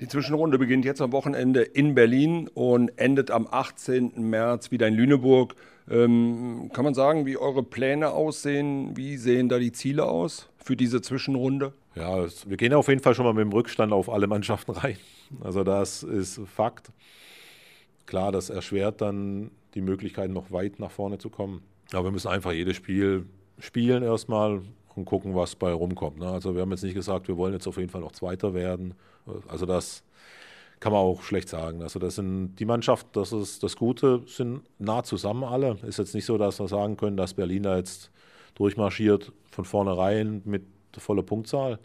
Die 0.00 0.08
Zwischenrunde 0.08 0.58
beginnt 0.58 0.86
jetzt 0.86 1.02
am 1.02 1.12
Wochenende 1.12 1.60
in 1.60 1.94
Berlin 1.94 2.48
und 2.54 2.88
endet 2.98 3.30
am 3.30 3.46
18. 3.50 4.12
März 4.16 4.70
wieder 4.70 4.88
in 4.88 4.94
Lüneburg. 4.94 5.54
Ähm, 5.90 6.70
kann 6.72 6.84
man 6.84 6.94
sagen, 6.94 7.26
wie 7.26 7.36
eure 7.36 7.62
Pläne 7.62 8.12
aussehen? 8.12 8.96
Wie 8.96 9.18
sehen 9.18 9.50
da 9.50 9.58
die 9.58 9.72
Ziele 9.72 10.06
aus 10.06 10.48
für 10.56 10.74
diese 10.74 11.02
Zwischenrunde? 11.02 11.74
Ja, 11.94 12.24
wir 12.46 12.56
gehen 12.56 12.72
auf 12.72 12.88
jeden 12.88 13.02
Fall 13.02 13.14
schon 13.14 13.26
mal 13.26 13.34
mit 13.34 13.42
dem 13.42 13.52
Rückstand 13.52 13.92
auf 13.92 14.08
alle 14.08 14.26
Mannschaften 14.26 14.70
rein. 14.70 14.96
Also 15.42 15.64
das 15.64 16.02
ist 16.02 16.40
Fakt. 16.46 16.92
Klar, 18.06 18.32
das 18.32 18.48
erschwert 18.48 19.02
dann 19.02 19.50
die 19.74 19.82
Möglichkeit, 19.82 20.30
noch 20.30 20.50
weit 20.50 20.80
nach 20.80 20.90
vorne 20.90 21.18
zu 21.18 21.28
kommen. 21.28 21.60
Aber 21.92 22.04
wir 22.04 22.10
müssen 22.10 22.28
einfach 22.28 22.52
jedes 22.52 22.76
Spiel 22.76 23.26
spielen 23.58 24.02
erstmal 24.02 24.62
und 24.94 25.04
gucken, 25.04 25.34
was 25.34 25.56
bei 25.56 25.72
rumkommt. 25.72 26.20
Ne? 26.20 26.28
Also 26.28 26.54
wir 26.54 26.62
haben 26.62 26.70
jetzt 26.70 26.84
nicht 26.84 26.94
gesagt, 26.94 27.28
wir 27.28 27.36
wollen 27.36 27.52
jetzt 27.52 27.66
auf 27.66 27.76
jeden 27.76 27.90
Fall 27.90 28.00
noch 28.00 28.12
Zweiter 28.12 28.54
werden. 28.54 28.94
Also 29.48 29.66
das 29.66 30.02
kann 30.80 30.92
man 30.92 31.02
auch 31.02 31.22
schlecht 31.22 31.48
sagen. 31.48 31.82
Also 31.82 31.98
das 31.98 32.14
sind 32.14 32.56
die 32.56 32.64
Mannschaft, 32.64 33.06
das 33.12 33.32
ist 33.32 33.62
das 33.62 33.76
Gute, 33.76 34.22
sind 34.26 34.62
nah 34.78 35.02
zusammen 35.02 35.44
alle. 35.44 35.76
Ist 35.86 35.98
jetzt 35.98 36.14
nicht 36.14 36.24
so, 36.24 36.38
dass 36.38 36.58
wir 36.58 36.68
sagen 36.68 36.96
können, 36.96 37.16
dass 37.16 37.34
Berlin 37.34 37.64
da 37.64 37.76
jetzt 37.76 38.10
durchmarschiert 38.54 39.32
von 39.50 39.64
vornherein 39.64 40.42
mit 40.44 40.64
voller 40.96 41.22
Punktzahl. 41.22 41.78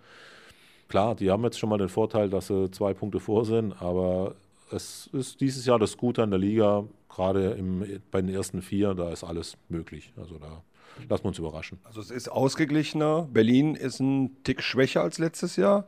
Klar, 0.87 1.15
die 1.15 1.29
haben 1.29 1.43
jetzt 1.43 1.59
schon 1.59 1.69
mal 1.69 1.77
den 1.77 1.89
Vorteil, 1.89 2.29
dass 2.29 2.47
sie 2.47 2.71
zwei 2.71 2.93
Punkte 2.93 3.19
vor 3.19 3.45
sind, 3.45 3.81
aber 3.81 4.35
es 4.71 5.09
ist 5.13 5.41
dieses 5.41 5.65
Jahr 5.65 5.79
das 5.79 5.97
Gute 5.97 6.23
an 6.23 6.31
der 6.31 6.39
Liga, 6.39 6.85
gerade 7.09 7.51
im, 7.51 8.01
bei 8.11 8.21
den 8.21 8.33
ersten 8.33 8.61
vier, 8.61 8.93
da 8.93 9.11
ist 9.11 9.23
alles 9.23 9.57
möglich. 9.69 10.13
Also 10.17 10.37
da 10.37 10.63
lassen 11.09 11.23
wir 11.23 11.29
uns 11.29 11.39
überraschen. 11.39 11.79
Also 11.83 12.01
es 12.01 12.11
ist 12.11 12.29
ausgeglichener. 12.29 13.27
Berlin 13.31 13.75
ist 13.75 13.99
ein 13.99 14.43
Tick 14.43 14.61
schwächer 14.61 15.01
als 15.01 15.17
letztes 15.17 15.55
Jahr. 15.55 15.87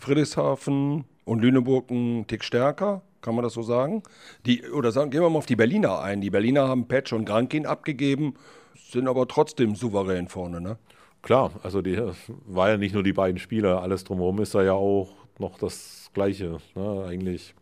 Friedrichshafen 0.00 1.04
und 1.24 1.40
Lüneburg 1.40 1.90
ein 1.90 2.26
Tick 2.26 2.44
stärker. 2.44 3.02
Kann 3.20 3.34
man 3.34 3.44
das 3.44 3.52
so 3.52 3.62
sagen? 3.62 4.02
Die, 4.46 4.62
oder 4.70 4.92
sagen, 4.92 5.10
gehen 5.10 5.20
wir 5.20 5.28
mal 5.28 5.38
auf 5.38 5.46
die 5.46 5.56
Berliner 5.56 6.00
ein. 6.00 6.20
Die 6.20 6.30
Berliner 6.30 6.68
haben 6.68 6.88
Patch 6.88 7.12
und 7.12 7.26
Grankin 7.26 7.66
abgegeben, 7.66 8.34
sind 8.74 9.08
aber 9.08 9.28
trotzdem 9.28 9.76
souverän 9.76 10.28
vorne, 10.28 10.60
ne? 10.60 10.78
Klar, 11.22 11.52
also 11.62 11.82
die 11.82 12.00
war 12.46 12.70
ja 12.70 12.76
nicht 12.78 12.94
nur 12.94 13.02
die 13.02 13.12
beiden 13.12 13.38
Spieler, 13.38 13.82
alles 13.82 14.04
drumherum 14.04 14.40
ist 14.40 14.54
da 14.54 14.62
ja 14.62 14.72
auch 14.72 15.10
noch 15.38 15.58
das 15.58 16.10
Gleiche, 16.14 16.58
ne, 16.74 17.04
eigentlich. 17.06 17.54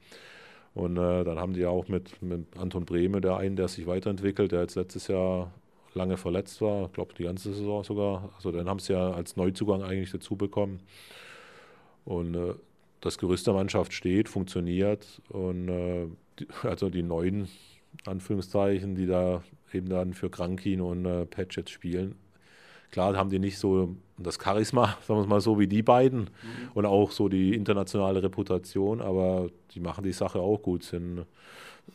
Und 0.75 0.97
äh, 0.97 1.25
dann 1.25 1.40
haben 1.40 1.54
die 1.54 1.61
ja 1.61 1.71
auch 1.71 1.88
mit, 1.88 2.23
mit 2.23 2.57
Anton 2.57 2.85
Brehme, 2.85 3.21
der 3.21 3.37
einen, 3.37 3.57
der 3.57 3.66
sich 3.66 3.88
weiterentwickelt, 3.88 4.52
der 4.52 4.61
jetzt 4.61 4.76
letztes 4.76 5.09
Jahr 5.09 5.50
lange 5.95 6.16
verletzt 6.16 6.61
war, 6.61 6.87
ich 6.87 6.92
glaube 6.92 7.14
die 7.18 7.25
ganze 7.25 7.52
Saison 7.52 7.83
sogar. 7.83 8.30
Also 8.37 8.52
den 8.52 8.68
haben 8.68 8.78
sie 8.78 8.92
ja 8.92 9.11
als 9.11 9.37
Neuzugang 9.37 9.83
eigentlich 9.83 10.12
dazu 10.12 10.37
bekommen. 10.37 10.80
Und 12.08 12.34
äh, 12.34 12.54
das 13.02 13.18
Gerüst 13.18 13.46
der 13.46 13.52
Mannschaft 13.52 13.92
steht, 13.92 14.30
funktioniert 14.30 15.20
und 15.28 15.68
äh, 15.68 16.06
die, 16.38 16.46
also 16.62 16.88
die 16.88 17.02
neuen 17.02 17.48
Anführungszeichen, 18.06 18.94
die 18.94 19.06
da 19.06 19.42
eben 19.74 19.90
dann 19.90 20.14
für 20.14 20.30
Krankin 20.30 20.80
und 20.80 21.04
äh, 21.04 21.26
Patch 21.26 21.58
jetzt 21.58 21.68
spielen, 21.68 22.14
klar 22.92 23.14
haben 23.14 23.28
die 23.28 23.38
nicht 23.38 23.58
so 23.58 23.94
das 24.16 24.38
Charisma, 24.42 24.96
sagen 25.06 25.18
wir 25.18 25.24
es 25.24 25.28
mal 25.28 25.42
so, 25.42 25.58
wie 25.58 25.66
die 25.66 25.82
beiden 25.82 26.20
mhm. 26.20 26.70
und 26.72 26.86
auch 26.86 27.10
so 27.10 27.28
die 27.28 27.54
internationale 27.54 28.22
Reputation, 28.22 29.02
aber 29.02 29.50
die 29.72 29.80
machen 29.80 30.02
die 30.02 30.12
Sache 30.12 30.40
auch 30.40 30.62
gut. 30.62 30.84
Sind, 30.84 31.26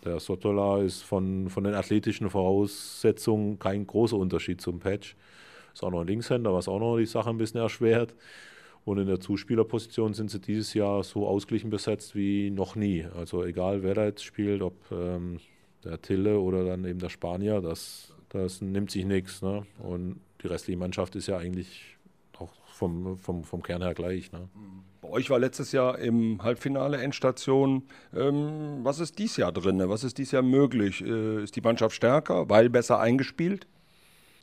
der 0.06 0.20
Sotola 0.20 0.84
ist 0.84 1.02
von, 1.02 1.50
von 1.50 1.64
den 1.64 1.74
athletischen 1.74 2.30
Voraussetzungen 2.30 3.58
kein 3.58 3.88
großer 3.88 4.18
Unterschied 4.18 4.62
zum 4.62 4.80
Patch. 4.80 5.16
Ist 5.74 5.84
auch 5.84 5.90
noch 5.90 6.02
ein 6.02 6.08
Linkshänder, 6.08 6.54
was 6.54 6.68
auch 6.68 6.80
noch 6.80 6.98
die 6.98 7.08
Sache 7.08 7.32
ein 7.32 7.38
bisschen 7.38 7.62
erschwert. 7.62 8.14
Und 8.86 8.98
in 8.98 9.08
der 9.08 9.20
Zuspielerposition 9.20 10.14
sind 10.14 10.30
sie 10.30 10.40
dieses 10.40 10.74
Jahr 10.74 11.04
so 11.04 11.28
ausgeglichen 11.28 11.70
besetzt 11.70 12.16
wie 12.16 12.52
noch 12.52 12.76
nie. 12.76 13.06
Also 13.18 13.44
egal, 13.44 13.82
wer 13.84 13.94
da 13.94 14.06
jetzt 14.06 14.24
spielt, 14.24 14.62
ob 14.62 14.76
ähm, 14.92 15.40
der 15.84 16.02
Tille 16.02 16.40
oder 16.40 16.66
dann 16.66 16.86
eben 16.86 17.00
der 17.00 17.10
Spanier, 17.10 17.62
das, 17.62 18.14
das 18.30 18.62
nimmt 18.62 18.92
sich 18.92 19.06
nichts. 19.06 19.42
Ne? 19.42 19.66
Und 19.80 20.20
die 20.42 20.48
restliche 20.48 20.78
Mannschaft 20.78 21.16
ist 21.16 21.28
ja 21.28 21.38
eigentlich 21.38 21.98
auch 22.38 22.52
vom, 22.66 23.18
vom, 23.18 23.44
vom 23.44 23.64
Kern 23.64 23.82
her 23.82 23.94
gleich. 23.94 24.32
Ne? 24.34 24.50
Bei 25.02 25.10
euch 25.10 25.30
war 25.30 25.40
letztes 25.40 25.72
Jahr 25.72 25.98
im 26.00 26.44
Halbfinale 26.44 26.98
Endstation. 26.98 27.84
Ähm, 28.14 28.80
was 28.84 29.00
ist 29.00 29.18
dieses 29.18 29.38
Jahr 29.38 29.52
drin? 29.52 29.82
Was 29.88 30.04
ist 30.04 30.18
dieses 30.18 30.32
Jahr 30.32 30.44
möglich? 30.44 31.02
Äh, 31.02 31.44
ist 31.44 31.56
die 31.56 31.62
Mannschaft 31.62 31.96
stärker, 31.96 32.50
weil 32.50 32.70
besser 32.70 33.00
eingespielt? 33.00 33.68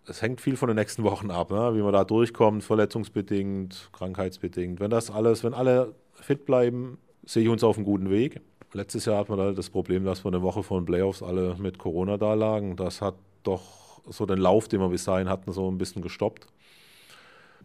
Es 0.06 0.22
hängt 0.22 0.40
viel 0.40 0.56
von 0.56 0.68
den 0.68 0.76
nächsten 0.76 1.02
Wochen 1.02 1.30
ab, 1.30 1.50
ne? 1.50 1.74
wie 1.74 1.82
man 1.82 1.92
da 1.92 2.04
durchkommt, 2.04 2.64
verletzungsbedingt, 2.64 3.90
krankheitsbedingt. 3.92 4.80
Wenn 4.80 4.90
das 4.90 5.10
alles, 5.10 5.44
wenn 5.44 5.54
alle 5.54 5.94
fit 6.14 6.46
bleiben, 6.46 6.98
sehe 7.24 7.44
ich 7.44 7.48
uns 7.48 7.62
auf 7.62 7.76
einem 7.76 7.84
guten 7.84 8.10
Weg. 8.10 8.40
Letztes 8.72 9.04
Jahr 9.04 9.18
hatten 9.18 9.32
wir 9.32 9.36
da 9.36 9.52
das 9.52 9.70
Problem, 9.70 10.04
dass 10.04 10.24
wir 10.24 10.28
eine 10.30 10.42
Woche 10.42 10.62
vor 10.62 10.80
den 10.80 10.86
Playoffs 10.86 11.22
alle 11.22 11.56
mit 11.58 11.78
Corona 11.78 12.16
da 12.16 12.34
lagen. 12.34 12.76
Das 12.76 13.02
hat 13.02 13.14
doch 13.42 14.00
so 14.08 14.26
den 14.26 14.38
Lauf, 14.38 14.68
den 14.68 14.80
wir 14.80 14.88
bis 14.88 15.04
dahin 15.04 15.28
hatten, 15.28 15.52
so 15.52 15.70
ein 15.70 15.78
bisschen 15.78 16.02
gestoppt. 16.02 16.46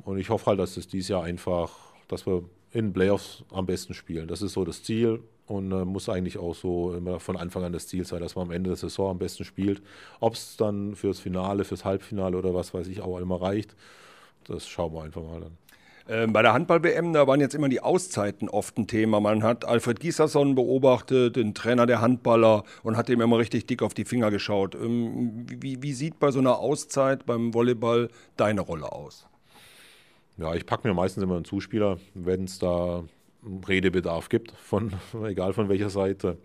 Und 0.04 0.18
ich 0.18 0.30
hoffe 0.30 0.48
halt, 0.48 0.60
dass 0.60 0.77
es 0.77 0.88
dieses 0.88 1.10
Jahr 1.10 1.24
einfach, 1.24 1.72
dass 2.08 2.25
wir 2.25 2.44
in 2.75 2.91
Playoffs 2.91 3.44
am 3.51 3.65
besten 3.65 3.94
spielen. 3.94 4.27
Das 4.27 4.41
ist 4.41 4.51
so 4.51 4.65
das 4.65 4.84
Ziel 4.84 5.22
und 5.48 5.72
äh, 5.72 5.86
muss 5.86 6.10
eigentlich 6.10 6.38
auch 6.38 6.53
so 6.53 6.94
immer 6.94 7.22
von 7.22 7.38
Anfang 7.38 7.63
an 7.63 7.72
das 7.72 7.88
Ziel 7.88 8.05
sein, 8.05 8.20
dass 8.20 8.36
man 8.36 8.48
am 8.48 8.51
Ende 8.51 8.70
der 8.72 8.77
Saison 8.77 9.12
am 9.12 9.17
besten 9.17 9.46
spielt. 9.46 9.82
Ob 10.20 10.34
es 10.34 10.58
dann 10.58 10.94
fürs 10.96 11.20
Finale, 11.20 11.63
fürs 11.63 11.86
Halbfinale 11.86 12.38
oder 12.38 12.53
was 12.53 12.74
weiß 12.74 12.88
ich 12.88 13.01
auch 13.01 13.17
immer 13.20 13.41
reicht, 13.41 13.75
das 14.44 14.67
schauen 14.67 14.94
wir 14.94 15.03
einfach 15.03 15.24
mal 15.24 15.39
dann. 15.39 15.58
Ähm, 16.08 16.34
bei 16.34 16.41
der 16.41 16.53
Handball-WM, 16.53 17.13
da 17.13 17.25
waren 17.27 17.39
jetzt 17.39 17.55
immer 17.55 17.70
die 17.70 17.79
Auszeiten 17.79 18.50
oft 18.50 18.77
ein 18.77 18.88
Thema. 18.88 19.22
Man 19.22 19.41
hat 19.41 19.63
Alfred 19.63 20.01
Gieserson 20.01 20.53
beobachtet, 20.53 21.38
den 21.38 21.55
Trainer 21.55 21.86
der 21.86 22.01
Handballer, 22.01 22.63
und 22.84 22.98
hat 22.98 23.10
ihm 23.10 23.22
immer 23.22 23.38
richtig 23.38 23.67
dick 23.67 23.82
auf 23.82 23.94
die 23.94 24.05
Finger 24.05 24.32
geschaut. 24.32 24.75
Ähm, 24.75 25.46
wie, 25.48 25.82
wie 25.82 25.94
sieht 25.94 26.20
bei 26.20 26.29
so 26.29 26.39
einer 26.39 26.60
Auszeit 26.60 27.25
beim 27.25 27.53
Volleyball 27.53 28.10
deine 28.36 28.62
Rolle 28.62 28.91
aus? 28.91 29.27
Ja, 30.38 30.54
ich 30.54 30.65
packe 30.65 30.88
mir 30.88 30.94
meistens 30.94 31.24
immer 31.24 31.36
einen 31.36 31.46
Zuspieler, 31.46 31.98
wenn 32.13 32.44
es 32.44 32.60
da 32.60 33.04
Redebedarf 33.68 34.27
gibt, 34.30 34.51
von, 34.51 34.92
egal 35.25 35.54
von 35.54 35.70
welcher 35.70 35.89
Seite, 35.89 36.38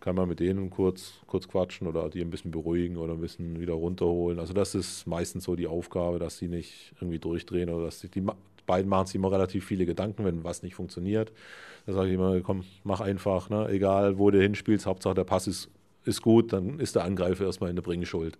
kann 0.00 0.14
man 0.14 0.28
mit 0.28 0.40
denen 0.40 0.70
kurz, 0.70 1.14
kurz 1.26 1.48
quatschen 1.48 1.86
oder 1.88 2.08
die 2.08 2.20
ein 2.20 2.30
bisschen 2.30 2.52
beruhigen 2.52 2.96
oder 2.96 3.14
ein 3.14 3.20
bisschen 3.20 3.60
wieder 3.60 3.74
runterholen. 3.74 4.38
Also 4.38 4.54
das 4.54 4.74
ist 4.74 5.06
meistens 5.06 5.44
so 5.44 5.56
die 5.56 5.66
Aufgabe, 5.66 6.18
dass 6.18 6.38
sie 6.38 6.48
nicht 6.48 6.92
irgendwie 7.00 7.18
durchdrehen 7.18 7.68
oder 7.68 7.86
dass 7.86 8.00
die, 8.00 8.08
die 8.08 8.24
beiden 8.66 8.88
machen 8.88 9.06
sich 9.06 9.16
immer 9.16 9.32
relativ 9.32 9.64
viele 9.66 9.86
Gedanken, 9.86 10.24
wenn 10.24 10.44
was 10.44 10.62
nicht 10.62 10.74
funktioniert. 10.74 11.32
Da 11.86 11.92
sage 11.92 12.08
ich 12.08 12.14
immer, 12.14 12.40
komm, 12.40 12.64
mach 12.84 13.00
einfach, 13.00 13.50
ne? 13.50 13.68
egal 13.68 14.18
wo 14.18 14.30
du 14.30 14.40
hinspielst, 14.40 14.86
Hauptsache 14.86 15.14
der 15.14 15.24
Pass 15.24 15.46
ist, 15.48 15.68
ist 16.04 16.22
gut, 16.22 16.52
dann 16.52 16.78
ist 16.78 16.94
der 16.94 17.04
Angreifer 17.04 17.44
erstmal 17.44 17.70
in 17.70 17.76
der 17.76 17.82
Bringschuld. 17.82 18.38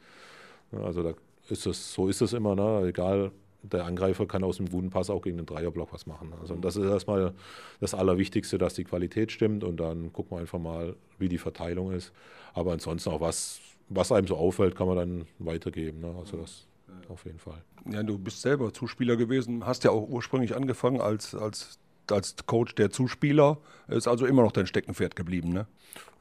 Also 0.73 1.02
da 1.02 1.14
ist 1.50 1.66
das, 1.66 1.92
so 1.92 2.09
ist 2.09 2.23
es 2.23 2.33
immer, 2.33 2.54
ne? 2.54 2.87
egal 2.88 3.33
der 3.62 3.84
Angreifer 3.84 4.26
kann 4.26 4.44
aus 4.44 4.58
dem 4.58 4.68
guten 4.68 4.90
Pass 4.90 5.10
auch 5.10 5.22
gegen 5.22 5.36
den 5.36 5.46
Dreierblock 5.46 5.92
was 5.92 6.06
machen. 6.06 6.32
Also 6.40 6.54
das 6.54 6.76
ist 6.76 6.88
erstmal 6.88 7.34
das 7.80 7.94
Allerwichtigste, 7.94 8.58
dass 8.58 8.74
die 8.74 8.84
Qualität 8.84 9.32
stimmt 9.32 9.64
und 9.64 9.78
dann 9.78 10.12
gucken 10.12 10.36
wir 10.36 10.40
einfach 10.40 10.58
mal, 10.58 10.94
wie 11.18 11.28
die 11.28 11.38
Verteilung 11.38 11.92
ist. 11.92 12.12
Aber 12.54 12.72
ansonsten 12.72 13.10
auch 13.10 13.20
was, 13.20 13.60
was 13.88 14.12
einem 14.12 14.26
so 14.26 14.36
auffällt, 14.36 14.76
kann 14.76 14.86
man 14.86 14.96
dann 14.96 15.26
weitergeben. 15.38 16.00
Ne? 16.00 16.14
Also 16.18 16.36
das 16.36 16.66
auf 17.08 17.24
jeden 17.24 17.38
Fall. 17.38 17.62
Ja, 17.90 18.02
du 18.02 18.18
bist 18.18 18.42
selber 18.42 18.72
Zuspieler 18.72 19.16
gewesen, 19.16 19.66
hast 19.66 19.84
ja 19.84 19.90
auch 19.90 20.08
ursprünglich 20.08 20.54
angefangen 20.54 21.00
als, 21.00 21.34
als, 21.34 21.78
als 22.10 22.36
Coach 22.46 22.74
der 22.74 22.90
Zuspieler, 22.90 23.58
ist 23.88 24.08
also 24.08 24.26
immer 24.26 24.42
noch 24.42 24.52
dein 24.52 24.66
Steckenpferd 24.66 25.16
geblieben, 25.16 25.52
ne? 25.52 25.66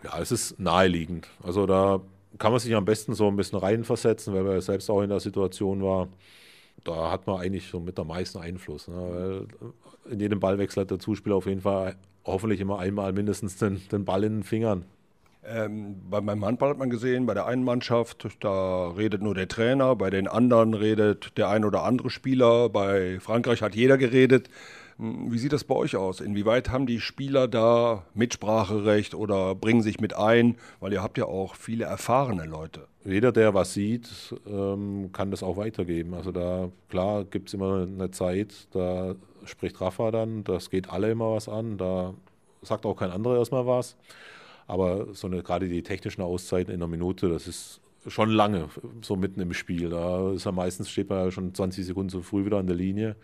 Ja, 0.03 0.19
es 0.19 0.31
ist 0.31 0.59
naheliegend. 0.59 1.27
Also 1.41 1.65
da 1.65 2.01
kann 2.37 2.51
man 2.51 2.59
sich 2.59 2.75
am 2.75 2.85
besten 2.85 3.13
so 3.13 3.27
ein 3.27 3.35
bisschen 3.35 3.59
reinversetzen, 3.59 4.33
weil 4.33 4.43
man 4.43 4.61
selbst 4.61 4.89
auch 4.89 5.01
in 5.01 5.09
der 5.09 5.19
Situation 5.19 5.81
war 5.81 6.07
da 6.83 7.11
hat 7.11 7.27
man 7.27 7.41
eigentlich 7.41 7.67
so 7.67 7.79
mit 7.79 7.99
am 7.99 8.07
meisten 8.07 8.39
Einfluss. 8.39 8.87
Ne? 8.87 8.95
Weil 8.95 10.11
in 10.11 10.19
jedem 10.19 10.39
Ballwechsel 10.39 10.81
hat 10.81 10.91
der 10.91 10.99
Zuspieler 10.99 11.35
auf 11.35 11.45
jeden 11.45 11.61
Fall 11.61 11.95
hoffentlich 12.25 12.59
immer 12.59 12.79
einmal 12.79 13.13
mindestens 13.13 13.57
den, 13.57 13.81
den 13.89 14.05
Ball 14.05 14.23
in 14.23 14.37
den 14.37 14.43
Fingern. 14.43 14.85
Ähm, 15.49 15.95
beim 16.09 16.43
Handball 16.43 16.71
hat 16.71 16.77
man 16.77 16.89
gesehen, 16.89 17.25
bei 17.25 17.33
der 17.33 17.45
einen 17.45 17.63
Mannschaft, 17.63 18.27
da 18.41 18.89
redet 18.89 19.21
nur 19.21 19.33
der 19.33 19.47
Trainer, 19.47 19.95
bei 19.95 20.09
den 20.09 20.27
anderen 20.27 20.73
redet 20.73 21.37
der 21.37 21.49
ein 21.49 21.63
oder 21.63 21.83
andere 21.83 22.09
Spieler, 22.09 22.67
bei 22.67 23.19
Frankreich 23.21 23.61
hat 23.61 23.73
jeder 23.73 23.97
geredet. 23.97 24.49
Hm, 24.97 25.31
wie 25.31 25.37
sieht 25.37 25.53
das 25.53 25.63
bei 25.63 25.75
euch 25.75 25.95
aus? 25.95 26.21
Inwieweit 26.21 26.69
haben 26.69 26.85
die 26.85 26.99
Spieler 26.99 27.47
da 27.47 28.05
Mitspracherecht 28.13 29.13
oder 29.13 29.55
bringen 29.55 29.81
sich 29.81 29.99
mit 29.99 30.15
ein? 30.15 30.57
Weil 30.79 30.93
ihr 30.93 31.03
habt 31.03 31.17
ja 31.17 31.25
auch 31.25 31.55
viele 31.55 31.85
erfahrene 31.85 32.45
Leute. 32.45 32.87
Jeder, 33.05 33.31
der 33.31 33.53
was 33.53 33.73
sieht, 33.73 34.35
ähm, 34.47 35.11
kann 35.13 35.31
das 35.31 35.43
auch 35.43 35.57
weitergeben. 35.57 36.13
Also 36.13 36.31
da, 36.31 36.69
klar, 36.89 37.23
gibt 37.25 37.49
es 37.49 37.53
immer 37.53 37.83
eine 37.83 38.11
Zeit, 38.11 38.67
da 38.71 39.15
spricht 39.45 39.79
Rafa 39.79 40.11
dann, 40.11 40.43
das 40.43 40.69
geht 40.69 40.89
alle 40.89 41.11
immer 41.11 41.31
was 41.31 41.47
an, 41.47 41.77
da 41.77 42.13
sagt 42.61 42.85
auch 42.85 42.95
kein 42.95 43.11
anderer 43.11 43.37
erstmal 43.37 43.65
was. 43.65 43.95
Aber 44.67 45.13
so 45.13 45.27
eine, 45.27 45.43
gerade 45.43 45.69
die 45.69 45.83
technischen 45.83 46.21
Auszeiten 46.21 46.73
in 46.73 46.81
einer 46.81 46.89
Minute, 46.89 47.29
das 47.29 47.47
ist 47.47 47.79
schon 48.07 48.29
lange, 48.29 48.69
so 49.01 49.15
mitten 49.15 49.39
im 49.39 49.53
Spiel. 49.53 49.89
Da 49.89 50.31
ist 50.33 50.45
ja 50.45 50.51
meistens 50.51 50.89
steht 50.89 51.09
man 51.09 51.25
ja 51.25 51.31
schon 51.31 51.53
20 51.53 51.85
Sekunden 51.85 52.09
zu 52.09 52.21
früh 52.21 52.45
wieder 52.45 52.57
an 52.57 52.67
der 52.67 52.75
Linie. 52.75 53.15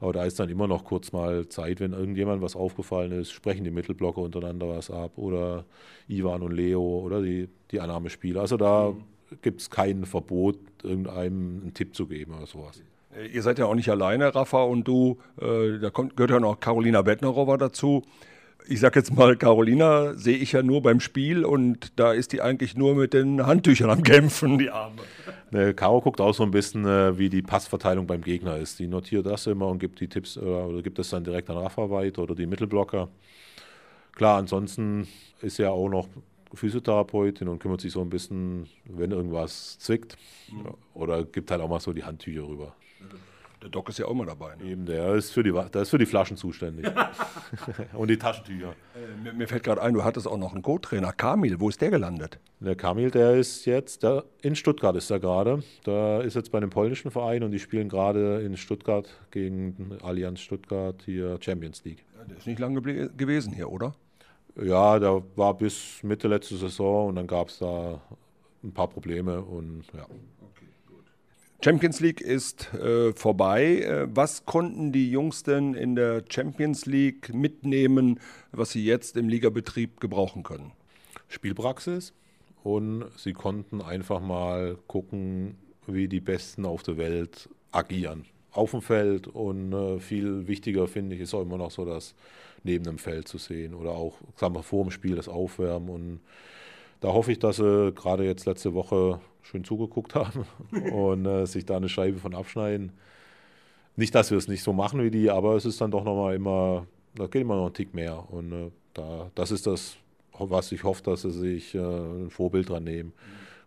Aber 0.00 0.12
da 0.12 0.24
ist 0.24 0.40
dann 0.40 0.48
immer 0.48 0.66
noch 0.66 0.84
kurz 0.84 1.12
mal 1.12 1.48
Zeit, 1.48 1.80
wenn 1.80 1.92
irgendjemand 1.92 2.42
was 2.42 2.56
aufgefallen 2.56 3.12
ist, 3.12 3.32
sprechen 3.32 3.64
die 3.64 3.70
Mittelblocker 3.70 4.22
untereinander 4.22 4.68
was 4.68 4.90
ab 4.90 5.12
oder 5.16 5.64
Ivan 6.08 6.42
und 6.42 6.52
Leo 6.52 6.80
oder 6.80 7.22
die, 7.22 7.48
die 7.70 7.80
Annahmespieler. 7.80 8.40
Also 8.40 8.56
da 8.56 8.90
mhm. 8.90 9.04
gibt 9.42 9.60
es 9.60 9.70
kein 9.70 10.04
Verbot, 10.06 10.58
irgendeinem 10.82 11.60
einen 11.62 11.74
Tipp 11.74 11.94
zu 11.94 12.06
geben 12.06 12.34
oder 12.34 12.46
sowas. 12.46 12.82
Äh, 13.14 13.26
ihr 13.26 13.42
seid 13.42 13.58
ja 13.58 13.66
auch 13.66 13.74
nicht 13.74 13.90
alleine, 13.90 14.34
Rafa 14.34 14.62
und 14.62 14.88
du. 14.88 15.18
Äh, 15.40 15.78
da 15.78 15.90
kommt, 15.90 16.16
gehört 16.16 16.30
ja 16.30 16.40
noch 16.40 16.60
Carolina 16.60 17.02
Bettnerowa 17.02 17.56
dazu 17.56 18.02
ich 18.68 18.80
sag 18.80 18.96
jetzt 18.96 19.14
mal, 19.14 19.36
Carolina 19.36 20.14
sehe 20.14 20.36
ich 20.36 20.52
ja 20.52 20.62
nur 20.62 20.82
beim 20.82 21.00
Spiel 21.00 21.44
und 21.44 21.98
da 21.98 22.12
ist 22.12 22.32
die 22.32 22.40
eigentlich 22.40 22.76
nur 22.76 22.94
mit 22.94 23.14
den 23.14 23.46
Handtüchern 23.46 23.90
am 23.90 24.02
Kämpfen, 24.02 24.58
die 24.58 24.70
Arme. 24.70 25.02
Ne, 25.50 25.74
Caro 25.74 26.00
guckt 26.00 26.20
auch 26.20 26.34
so 26.34 26.42
ein 26.44 26.50
bisschen, 26.50 26.84
äh, 26.84 27.18
wie 27.18 27.28
die 27.28 27.42
Passverteilung 27.42 28.06
beim 28.06 28.22
Gegner 28.22 28.56
ist. 28.56 28.78
Die 28.78 28.86
notiert 28.86 29.26
das 29.26 29.46
immer 29.46 29.66
und 29.66 29.78
gibt 29.78 30.00
die 30.00 30.08
Tipps 30.08 30.36
äh, 30.36 30.40
oder 30.40 30.82
gibt 30.82 30.98
es 30.98 31.10
dann 31.10 31.24
direkt 31.24 31.50
an 31.50 31.56
Rafa 31.56 31.90
weiter 31.90 32.22
oder 32.22 32.34
die 32.34 32.46
Mittelblocker. 32.46 33.08
Klar, 34.12 34.38
ansonsten 34.38 35.08
ist 35.42 35.58
ja 35.58 35.70
auch 35.70 35.88
noch 35.88 36.08
Physiotherapeutin 36.54 37.48
und 37.48 37.58
kümmert 37.58 37.80
sich 37.80 37.92
so 37.92 38.00
ein 38.00 38.10
bisschen, 38.10 38.68
wenn 38.84 39.12
irgendwas 39.12 39.78
zwickt. 39.78 40.16
Mhm. 40.52 40.74
Oder 40.94 41.24
gibt 41.24 41.50
halt 41.50 41.60
auch 41.60 41.68
mal 41.68 41.80
so 41.80 41.92
die 41.92 42.04
Handtücher 42.04 42.46
rüber. 42.46 42.74
Der 43.62 43.68
Doc 43.68 43.90
ist 43.90 43.98
ja 43.98 44.06
auch 44.06 44.12
immer 44.12 44.24
dabei. 44.24 44.56
Ne? 44.56 44.70
Eben, 44.70 44.86
der 44.86 45.14
ist, 45.14 45.32
für 45.32 45.42
die, 45.42 45.52
der 45.52 45.82
ist 45.82 45.90
für 45.90 45.98
die 45.98 46.06
Flaschen 46.06 46.36
zuständig. 46.36 46.90
und 47.92 48.08
die 48.08 48.16
Taschentücher. 48.16 48.70
Äh, 48.94 49.22
mir, 49.22 49.34
mir, 49.34 49.48
fällt 49.48 49.64
gerade 49.64 49.82
ein, 49.82 49.92
du 49.92 50.02
hattest 50.02 50.26
auch 50.26 50.38
noch 50.38 50.54
einen 50.54 50.62
Co-Trainer, 50.62 51.12
Kamil. 51.12 51.60
Wo 51.60 51.68
ist 51.68 51.80
der 51.80 51.90
gelandet? 51.90 52.38
Der 52.60 52.74
Kamil, 52.74 53.10
der 53.10 53.34
ist 53.34 53.66
jetzt, 53.66 54.02
der, 54.02 54.24
in 54.40 54.56
Stuttgart 54.56 54.96
ist 54.96 55.10
er 55.10 55.20
gerade. 55.20 55.62
Da 55.84 56.20
ist 56.22 56.36
jetzt 56.36 56.50
bei 56.52 56.58
einem 56.58 56.70
polnischen 56.70 57.10
Verein 57.10 57.42
und 57.42 57.50
die 57.50 57.58
spielen 57.58 57.90
gerade 57.90 58.40
in 58.40 58.56
Stuttgart 58.56 59.08
gegen 59.30 59.98
Allianz 60.02 60.40
Stuttgart 60.40 61.02
hier 61.04 61.38
Champions 61.40 61.84
League. 61.84 62.04
Ja, 62.18 62.24
der 62.24 62.38
ist 62.38 62.46
nicht 62.46 62.58
lange 62.58 62.80
gewesen 62.80 63.52
hier, 63.52 63.70
oder? 63.70 63.94
Ja, 64.56 64.98
der 64.98 65.22
war 65.36 65.54
bis 65.54 66.02
Mitte 66.02 66.28
letzte 66.28 66.56
Saison 66.56 67.08
und 67.08 67.16
dann 67.16 67.26
gab 67.26 67.48
es 67.48 67.58
da 67.58 68.00
ein 68.62 68.72
paar 68.72 68.88
Probleme 68.88 69.42
und 69.42 69.84
ja. 69.94 70.06
Champions 71.62 72.00
League 72.00 72.22
ist 72.22 72.72
äh, 72.72 73.12
vorbei. 73.12 73.80
Äh, 73.80 74.06
was 74.08 74.46
konnten 74.46 74.92
die 74.92 75.10
Jungs 75.10 75.42
denn 75.42 75.74
in 75.74 75.94
der 75.94 76.24
Champions 76.26 76.86
League 76.86 77.34
mitnehmen, 77.34 78.18
was 78.50 78.70
sie 78.70 78.82
jetzt 78.82 79.16
im 79.18 79.28
Ligabetrieb 79.28 80.00
gebrauchen 80.00 80.42
können? 80.42 80.72
Spielpraxis 81.28 82.14
und 82.62 83.04
sie 83.18 83.34
konnten 83.34 83.82
einfach 83.82 84.20
mal 84.20 84.78
gucken, 84.86 85.56
wie 85.86 86.08
die 86.08 86.20
Besten 86.20 86.64
auf 86.64 86.82
der 86.82 86.96
Welt 86.96 87.50
agieren. 87.72 88.24
Auf 88.52 88.70
dem 88.70 88.80
Feld 88.80 89.28
und 89.28 89.74
äh, 89.74 90.00
viel 90.00 90.48
wichtiger 90.48 90.88
finde 90.88 91.14
ich 91.14 91.20
ist 91.20 91.34
auch 91.34 91.42
immer 91.42 91.58
noch 91.58 91.70
so 91.70 91.84
das 91.84 92.14
neben 92.64 92.84
dem 92.84 92.98
Feld 92.98 93.28
zu 93.28 93.36
sehen 93.36 93.74
oder 93.74 93.90
auch 93.90 94.16
sagen 94.36 94.54
wir, 94.54 94.62
vor 94.62 94.84
dem 94.84 94.90
Spiel 94.90 95.14
das 95.14 95.28
Aufwärmen 95.28 95.90
und 95.90 96.20
da 97.00 97.12
hoffe 97.12 97.32
ich, 97.32 97.38
dass 97.38 97.56
sie 97.56 97.92
gerade 97.92 98.24
jetzt 98.24 98.46
letzte 98.46 98.74
Woche 98.74 99.20
schön 99.42 99.64
zugeguckt 99.64 100.14
haben 100.14 100.44
und 100.92 101.26
äh, 101.26 101.46
sich 101.46 101.64
da 101.64 101.76
eine 101.76 101.88
Scheibe 101.88 102.18
von 102.18 102.34
abschneiden. 102.34 102.92
Nicht, 103.96 104.14
dass 104.14 104.30
wir 104.30 104.38
es 104.38 104.48
nicht 104.48 104.62
so 104.62 104.72
machen 104.72 105.02
wie 105.02 105.10
die, 105.10 105.30
aber 105.30 105.56
es 105.56 105.64
ist 105.64 105.80
dann 105.80 105.90
doch 105.90 106.04
nochmal 106.04 106.34
immer, 106.34 106.86
da 107.14 107.26
geht 107.26 107.42
immer 107.42 107.56
noch 107.56 107.66
ein 107.66 107.74
Tick 107.74 107.94
mehr. 107.94 108.30
Und 108.30 108.52
äh, 108.52 108.70
da, 108.94 109.30
das 109.34 109.50
ist 109.50 109.66
das, 109.66 109.96
was 110.38 110.72
ich 110.72 110.84
hoffe, 110.84 111.02
dass 111.02 111.22
sie 111.22 111.30
sich 111.30 111.74
äh, 111.74 111.78
ein 111.78 112.30
Vorbild 112.30 112.68
dran 112.68 112.84
nehmen. 112.84 113.12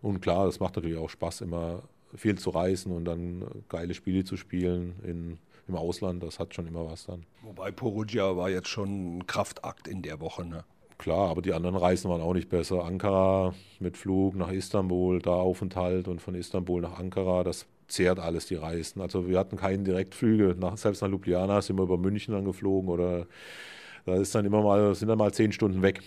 Und 0.02 0.20
klar, 0.20 0.46
es 0.46 0.60
macht 0.60 0.76
natürlich 0.76 0.98
auch 0.98 1.10
Spaß, 1.10 1.42
immer 1.42 1.82
viel 2.14 2.36
zu 2.38 2.50
reisen 2.50 2.92
und 2.92 3.04
dann 3.04 3.44
geile 3.68 3.94
Spiele 3.94 4.24
zu 4.24 4.36
spielen 4.36 4.94
in, 5.02 5.38
im 5.66 5.76
Ausland. 5.76 6.22
Das 6.22 6.38
hat 6.38 6.54
schon 6.54 6.66
immer 6.66 6.86
was 6.86 7.06
dann. 7.06 7.24
Wobei 7.42 7.70
Perugia 7.70 8.36
war 8.36 8.50
jetzt 8.50 8.68
schon 8.68 9.18
ein 9.18 9.26
Kraftakt 9.26 9.88
in 9.88 10.02
der 10.02 10.20
Woche, 10.20 10.44
ne? 10.44 10.64
Klar, 10.98 11.28
aber 11.28 11.42
die 11.42 11.52
anderen 11.52 11.76
Reisen 11.76 12.08
waren 12.10 12.20
auch 12.20 12.34
nicht 12.34 12.48
besser. 12.48 12.84
Ankara 12.84 13.54
mit 13.80 13.96
Flug 13.96 14.36
nach 14.36 14.50
Istanbul, 14.50 15.20
da 15.20 15.32
Aufenthalt 15.32 16.08
und 16.08 16.20
von 16.20 16.34
Istanbul 16.34 16.80
nach 16.80 16.98
Ankara, 16.98 17.42
das 17.44 17.66
zehrt 17.88 18.18
alles 18.18 18.46
die 18.46 18.54
Reisen. 18.54 19.00
Also 19.00 19.26
wir 19.28 19.38
hatten 19.38 19.56
keine 19.56 19.82
Direktflüge, 19.82 20.56
nach, 20.58 20.76
selbst 20.76 21.02
nach 21.02 21.08
Ljubljana 21.08 21.62
sind 21.62 21.76
wir 21.78 21.82
über 21.82 21.98
München 21.98 22.34
angeflogen 22.34 22.88
oder 22.88 23.26
da 24.06 24.14
ist 24.14 24.34
dann 24.34 24.44
immer 24.44 24.62
mal, 24.62 24.94
sind 24.94 25.08
dann 25.08 25.18
mal 25.18 25.32
zehn 25.32 25.52
Stunden 25.52 25.82
weg. 25.82 26.00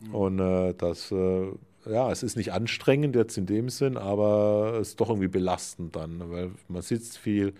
Mhm. 0.00 0.14
Und 0.14 0.38
äh, 0.38 0.74
das, 0.74 1.10
äh, 1.12 1.46
ja, 1.86 2.10
es 2.10 2.22
ist 2.22 2.36
nicht 2.36 2.52
anstrengend 2.52 3.16
jetzt 3.16 3.38
in 3.38 3.46
dem 3.46 3.68
Sinn, 3.68 3.96
aber 3.96 4.78
es 4.80 4.88
ist 4.88 5.00
doch 5.00 5.08
irgendwie 5.08 5.28
belastend 5.28 5.96
dann, 5.96 6.30
weil 6.30 6.50
man 6.68 6.82
sitzt 6.82 7.18
viel 7.18 7.54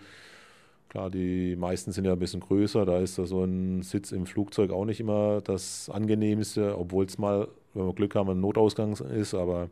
Klar, 0.97 1.11
die 1.11 1.55
meisten 1.55 1.91
sind 1.91 2.05
ja 2.05 2.13
ein 2.13 2.17
bisschen 2.17 2.39
größer, 2.39 2.83
da 2.83 2.97
ist 2.97 3.19
da 3.19 3.27
so 3.27 3.43
ein 3.43 3.83
Sitz 3.83 4.11
im 4.11 4.25
Flugzeug 4.25 4.71
auch 4.71 4.83
nicht 4.83 4.99
immer 4.99 5.41
das 5.41 5.91
angenehmste, 5.91 6.75
obwohl 6.75 7.05
es 7.05 7.19
mal, 7.19 7.49
wenn 7.75 7.85
wir 7.85 7.93
Glück 7.93 8.15
haben, 8.15 8.31
ein 8.31 8.41
Notausgang 8.41 8.93
ist, 8.93 9.35
aber 9.35 9.69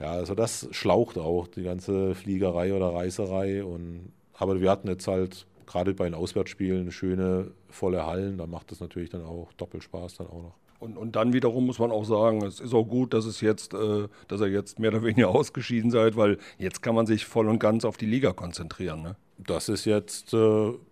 ja, 0.00 0.10
also 0.10 0.34
das 0.34 0.66
schlaucht 0.72 1.16
auch, 1.16 1.46
die 1.46 1.62
ganze 1.62 2.16
Fliegerei 2.16 2.74
oder 2.74 2.92
Reiserei. 2.92 3.62
Und, 3.62 4.12
aber 4.34 4.60
wir 4.60 4.68
hatten 4.68 4.88
jetzt 4.88 5.06
halt 5.06 5.46
gerade 5.64 5.94
bei 5.94 6.06
den 6.06 6.14
Auswärtsspielen 6.14 6.90
schöne, 6.90 7.52
volle 7.70 8.04
Hallen, 8.04 8.36
da 8.36 8.48
macht 8.48 8.72
es 8.72 8.80
natürlich 8.80 9.10
dann 9.10 9.22
auch 9.22 9.52
doppelt 9.52 9.84
Spaß 9.84 10.16
dann 10.16 10.26
auch 10.26 10.42
noch. 10.42 10.65
Und, 10.78 10.96
und 10.96 11.16
dann 11.16 11.32
wiederum 11.32 11.66
muss 11.66 11.78
man 11.78 11.90
auch 11.90 12.04
sagen, 12.04 12.44
es 12.44 12.60
ist 12.60 12.74
auch 12.74 12.84
gut, 12.84 13.14
dass 13.14 13.24
es 13.24 13.40
jetzt, 13.40 13.74
äh, 13.74 14.08
dass 14.28 14.40
ihr 14.40 14.48
jetzt 14.48 14.78
mehr 14.78 14.90
oder 14.90 15.02
weniger 15.02 15.28
ausgeschieden 15.34 15.90
seid, 15.90 16.16
weil 16.16 16.38
jetzt 16.58 16.82
kann 16.82 16.94
man 16.94 17.06
sich 17.06 17.24
voll 17.24 17.48
und 17.48 17.58
ganz 17.58 17.84
auf 17.84 17.96
die 17.96 18.06
Liga 18.06 18.32
konzentrieren. 18.32 19.02
Ne? 19.02 19.16
Das 19.38 19.68
ist 19.68 19.84
jetzt, 19.84 20.34
äh, 20.34 20.36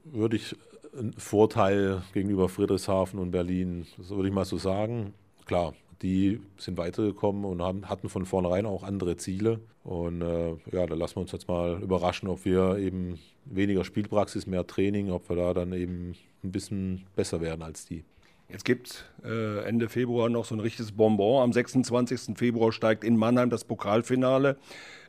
würde 0.04 0.36
ich, 0.36 0.56
ein 0.96 1.12
Vorteil 1.14 2.02
gegenüber 2.12 2.48
Friedrichshafen 2.48 3.18
und 3.18 3.32
Berlin, 3.32 3.86
das 3.98 4.10
würde 4.10 4.28
ich 4.28 4.34
mal 4.34 4.44
so 4.44 4.58
sagen. 4.58 5.12
Klar, 5.44 5.74
die 6.02 6.40
sind 6.56 6.78
weitergekommen 6.78 7.44
und 7.44 7.62
haben, 7.62 7.88
hatten 7.88 8.08
von 8.08 8.26
vornherein 8.26 8.66
auch 8.66 8.82
andere 8.82 9.16
Ziele. 9.16 9.60
Und 9.82 10.22
äh, 10.22 10.50
ja, 10.72 10.86
da 10.86 10.94
lassen 10.94 11.16
wir 11.16 11.22
uns 11.22 11.32
jetzt 11.32 11.48
mal 11.48 11.82
überraschen, 11.82 12.28
ob 12.28 12.44
wir 12.44 12.78
eben 12.78 13.18
weniger 13.44 13.84
Spielpraxis, 13.84 14.46
mehr 14.46 14.66
Training, 14.66 15.10
ob 15.10 15.28
wir 15.28 15.36
da 15.36 15.54
dann 15.54 15.72
eben 15.72 16.14
ein 16.42 16.52
bisschen 16.52 17.06
besser 17.16 17.40
werden 17.40 17.62
als 17.62 17.86
die. 17.86 18.04
Jetzt 18.48 18.64
gibt 18.64 18.88
es 18.88 19.04
äh, 19.24 19.64
Ende 19.64 19.88
Februar 19.88 20.28
noch 20.28 20.44
so 20.44 20.54
ein 20.54 20.60
richtiges 20.60 20.92
Bonbon. 20.92 21.42
Am 21.42 21.52
26. 21.52 22.36
Februar 22.36 22.72
steigt 22.72 23.04
in 23.04 23.16
Mannheim 23.16 23.50
das 23.50 23.64
Pokalfinale. 23.64 24.56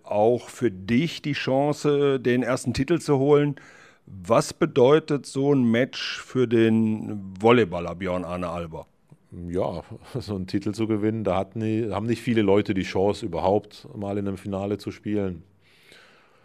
Auch 0.04 0.50
für 0.50 0.72
dich 0.72 1.22
die 1.22 1.34
Chance, 1.34 2.20
den 2.20 2.44
ersten 2.44 2.74
Titel 2.74 3.00
zu 3.00 3.18
holen. 3.18 3.56
Was 4.06 4.54
bedeutet 4.54 5.26
so 5.26 5.54
ein 5.54 5.64
Match 5.64 6.22
für 6.22 6.48
den 6.48 7.34
Volleyballer 7.40 7.96
Björn 7.96 8.24
Arne 8.24 8.50
Alber? 8.50 8.88
Ja, 9.48 9.84
so 10.20 10.36
einen 10.36 10.48
Titel 10.48 10.74
zu 10.74 10.88
gewinnen, 10.88 11.24
da 11.24 11.46
nie, 11.56 11.90
haben 11.92 12.06
nicht 12.06 12.22
viele 12.22 12.42
Leute 12.42 12.74
die 12.74 12.84
Chance, 12.84 13.26
überhaupt 13.26 13.88
mal 13.96 14.18
in 14.18 14.28
einem 14.28 14.38
Finale 14.38 14.78
zu 14.78 14.92
spielen. 14.92 15.44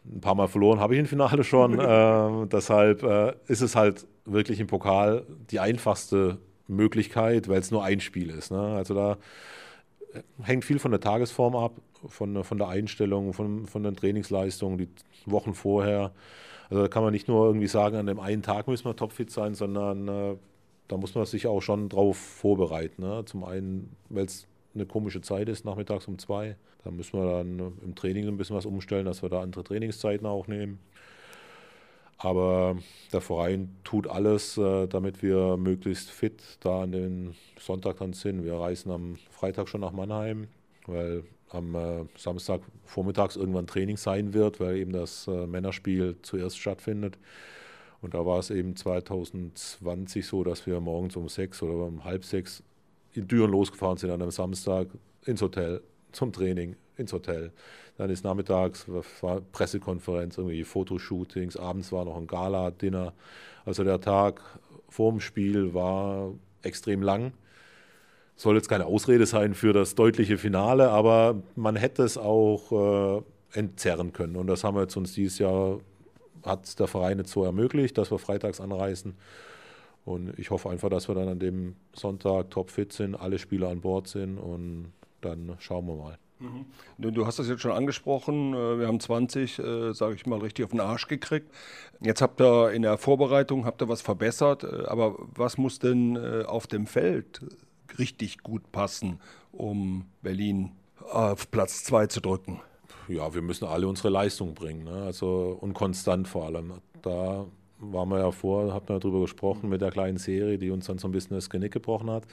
Ein 0.05 0.21
paar 0.23 0.35
Mal 0.35 0.49
verloren 0.49 0.81
habe 0.81 0.95
ich 0.95 1.01
im 1.01 1.07
Finale 1.07 1.45
schon. 1.45 1.79
äh, 1.79 2.47
deshalb 2.47 3.03
äh, 3.03 3.35
ist 3.47 3.61
es 3.61 3.77
halt 3.77 4.07
wirklich 4.25 4.59
im 4.59 4.67
Pokal 4.67 5.27
die 5.51 5.61
einfachste 5.61 6.39
Möglichkeit, 6.71 7.49
weil 7.49 7.61
es 7.61 7.71
nur 7.71 7.85
ein 7.85 8.01
Spiel 8.01 8.31
ist. 8.31 8.51
Ne? 8.51 8.61
Also 8.61 8.95
da 8.95 9.19
hängt 10.43 10.65
viel 10.65 10.79
von 10.79 10.91
der 10.91 11.01
Tagesform 11.01 11.57
ab, 11.57 11.73
von, 12.07 12.43
von 12.45 12.59
der 12.59 12.69
Einstellung, 12.69 13.33
von, 13.33 13.67
von 13.67 13.83
den 13.83 13.97
Trainingsleistungen, 13.97 14.79
die 14.79 14.89
Wochen 15.27 15.55
vorher. 15.55 16.13
Also 16.69 16.83
da 16.83 16.89
kann 16.89 17.03
man 17.03 17.13
nicht 17.13 17.29
nur 17.29 17.47
irgendwie 17.47 17.67
sagen, 17.67 17.97
an 17.97 18.07
dem 18.07 18.21
einen 18.21 18.43
Tag 18.43 18.69
müssen 18.69 18.85
wir 18.85 18.97
topfit 18.97 19.31
sein, 19.31 19.55
sondern 19.55 20.09
äh, 20.09 20.37
da 20.89 20.97
muss 20.97 21.15
man 21.15 21.27
sich 21.27 21.47
auch 21.47 21.61
schon 21.61 21.89
drauf 21.89 22.17
vorbereiten. 22.17 23.03
Ne? 23.03 23.25
Zum 23.25 23.45
einen, 23.45 23.95
weil 24.09 24.25
es 24.25 24.47
eine 24.75 24.87
komische 24.87 25.21
Zeit 25.21 25.49
ist, 25.49 25.65
nachmittags 25.65 26.07
um 26.07 26.19
zwei. 26.19 26.57
Da 26.85 26.91
müssen 26.91 27.19
wir 27.19 27.31
dann 27.31 27.73
im 27.85 27.95
Training 27.95 28.27
ein 28.29 28.37
bisschen 28.37 28.57
was 28.57 28.67
umstellen, 28.67 29.05
dass 29.05 29.23
wir 29.23 29.29
da 29.29 29.43
andere 29.43 29.65
Trainingszeiten 29.65 30.27
auch 30.27 30.47
nehmen. 30.47 30.79
Aber 32.23 32.77
der 33.15 33.23
Verein 33.23 33.75
tut 33.83 34.07
alles, 34.07 34.59
äh, 34.59 34.87
damit 34.87 35.23
wir 35.23 35.57
möglichst 35.57 36.11
fit 36.11 36.43
da 36.61 36.83
an 36.83 36.93
den 36.93 37.35
Sonntag 37.59 37.97
dann 37.97 38.13
sind. 38.13 38.45
Wir 38.45 38.55
reisen 38.55 38.91
am 38.91 39.17
Freitag 39.31 39.69
schon 39.69 39.81
nach 39.81 39.93
Mannheim, 39.93 40.49
weil 40.87 41.25
am 41.49 41.75
äh, 41.75 42.05
Samstag 42.19 42.61
vormittags 42.85 43.37
irgendwann 43.37 43.67
Training 43.67 43.97
sein 43.97 44.35
wird, 44.35 44.61
weil 44.61 44.77
eben 44.77 44.93
das 44.93 45.29
äh, 45.29 45.47
Männerspiel 45.47 46.17
zuerst 46.21 46.59
stattfindet. 46.59 47.19
Und 48.03 48.13
da 48.13 48.27
war 48.27 48.39
es 48.39 48.51
eben 48.51 48.77
2020 48.77 50.27
so, 50.27 50.45
dass 50.45 50.67
wir 50.67 50.79
morgens 50.81 51.17
um 51.17 51.27
sechs 51.31 51.63
oder 51.63 51.87
um 51.87 52.05
halb 52.05 52.27
sechs 52.27 52.63
in 53.15 53.29
Düren 53.29 53.51
losgefahren 53.51 53.97
sind 53.97 54.11
an 54.11 54.21
einem 54.21 54.31
Samstag 54.31 54.89
ins 55.25 55.41
Hotel 55.41 55.81
zum 56.13 56.33
Training 56.35 56.77
ins 57.01 57.13
Hotel. 57.13 57.53
Dann 57.97 58.11
ist 58.11 58.25
nachmittags 58.25 58.87
war 59.21 59.41
Pressekonferenz, 59.53 60.39
irgendwie 60.39 60.65
Fotoshootings, 60.65 61.57
abends 61.57 61.93
war 61.93 62.05
noch 62.05 62.17
ein 62.17 62.27
Gala-Dinner. 62.27 63.13
Also 63.65 63.85
der 63.85 64.01
Tag 64.01 64.41
vorm 64.89 65.21
Spiel 65.21 65.75
war 65.75 66.33
extrem 66.63 67.03
lang. 67.03 67.33
Soll 68.37 68.57
jetzt 68.57 68.69
keine 68.69 68.87
Ausrede 68.87 69.27
sein 69.27 69.55
für 69.55 69.73
das 69.73 69.95
deutliche 69.95 70.39
Finale, 70.39 70.91
aber 70.91 71.43
man 71.57 71.77
hätte 71.77 72.03
es 72.03 72.17
auch 72.17 73.21
äh, 73.53 73.59
entzerren 73.59 74.13
können. 74.13 74.37
Und 74.37 74.47
das 74.47 74.65
haben 74.65 74.77
wir 74.77 74.83
jetzt 74.83 74.97
uns 74.97 75.13
dieses 75.13 75.39
Jahr, 75.39 75.81
hat 76.43 76.79
der 76.79 76.87
Verein 76.87 77.19
jetzt 77.19 77.33
so 77.33 77.45
ermöglicht, 77.45 77.99
dass 77.99 78.11
wir 78.11 78.19
freitags 78.19 78.61
anreisen. 78.61 79.15
Und 80.05 80.39
ich 80.39 80.51
hoffe 80.51 80.71
einfach, 80.71 80.89
dass 80.89 81.09
wir 81.09 81.15
dann 81.15 81.29
an 81.29 81.39
dem 81.39 81.77
Sonntag 81.93 82.51
topfit 82.51 82.93
sind, 82.93 83.15
alle 83.15 83.39
Spieler 83.39 83.69
an 83.69 83.83
Bord 83.83 84.09
sind 84.09 84.39
und 84.39 84.93
dann 85.21 85.57
schauen 85.59 85.87
wir 85.87 85.97
mal. 85.97 86.19
Du 86.99 87.27
hast 87.27 87.39
das 87.39 87.49
jetzt 87.49 87.61
schon 87.61 87.73
angesprochen. 87.73 88.55
Äh, 88.55 88.79
wir 88.79 88.87
haben 88.87 89.01
20, 89.01 89.59
äh, 89.59 89.93
sage 89.93 90.15
ich 90.15 90.27
mal, 90.27 90.39
richtig 90.39 90.65
auf 90.65 90.71
den 90.71 90.81
Arsch 90.81 91.07
gekriegt. 91.07 91.51
Jetzt 92.01 92.23
habt 92.23 92.41
ihr 92.41 92.73
in 92.73 92.83
der 92.83 92.99
Vorbereitung 92.99 93.65
habt 93.65 93.83
ihr 93.83 93.89
was 93.89 94.01
verbessert. 94.01 94.65
Äh, 94.65 94.87
aber 94.87 95.17
was 95.35 95.59
muss 95.59 95.79
denn 95.79 96.17
auf 96.47 96.67
dem 96.67 96.87
Feld 96.87 97.43
richtig 97.99 98.43
gut 98.43 98.73
passen, 98.73 99.21
um 99.53 100.07
Berlin 100.23 100.73
auf 101.11 101.51
Platz 101.51 101.85
2 101.85 102.07
zu 102.07 102.21
drücken? 102.21 102.61
Ja, 103.09 103.35
wir 103.35 103.43
müssen 103.43 103.67
alle 103.67 103.89
unsere 103.89 104.09
Leistung 104.09 104.55
bringen. 104.55 104.85
Ne? 104.85 105.03
Also, 105.05 105.59
und 105.61 105.75
konstant 105.75 106.29
vor 106.29 106.47
allem. 106.47 106.75
Da 107.03 107.47
waren 107.81 108.09
wir 108.09 108.19
ja 108.19 108.31
vor, 108.31 108.73
hatten 108.73 108.89
wir 108.89 108.99
darüber 108.99 109.21
gesprochen 109.21 109.69
mit 109.69 109.81
der 109.81 109.91
kleinen 109.91 110.19
Serie, 110.19 110.59
die 110.59 110.71
uns 110.71 110.87
dann 110.87 110.99
so 110.99 111.09
ein 111.09 111.13
bisschen 111.13 111.35
das 111.35 111.51
Genick 111.51 111.73
gebrochen 111.73 112.11
hat. 112.11 112.25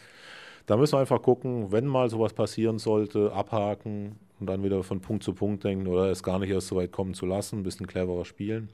Da 0.65 0.75
müssen 0.75 0.93
wir 0.93 0.99
einfach 0.99 1.21
gucken, 1.21 1.71
wenn 1.71 1.87
mal 1.87 2.09
sowas 2.09 2.33
passieren 2.33 2.77
sollte, 2.77 3.31
abhaken 3.31 4.17
und 4.39 4.47
dann 4.47 4.63
wieder 4.63 4.83
von 4.83 4.99
Punkt 4.99 5.23
zu 5.23 5.33
Punkt 5.33 5.63
denken 5.63 5.87
oder 5.87 6.11
es 6.11 6.23
gar 6.23 6.39
nicht 6.39 6.49
erst 6.49 6.67
so 6.67 6.75
weit 6.75 6.91
kommen 6.91 7.13
zu 7.13 7.25
lassen, 7.25 7.59
ein 7.59 7.63
bisschen 7.63 7.87
cleverer 7.87 8.25
spielen. 8.25 8.69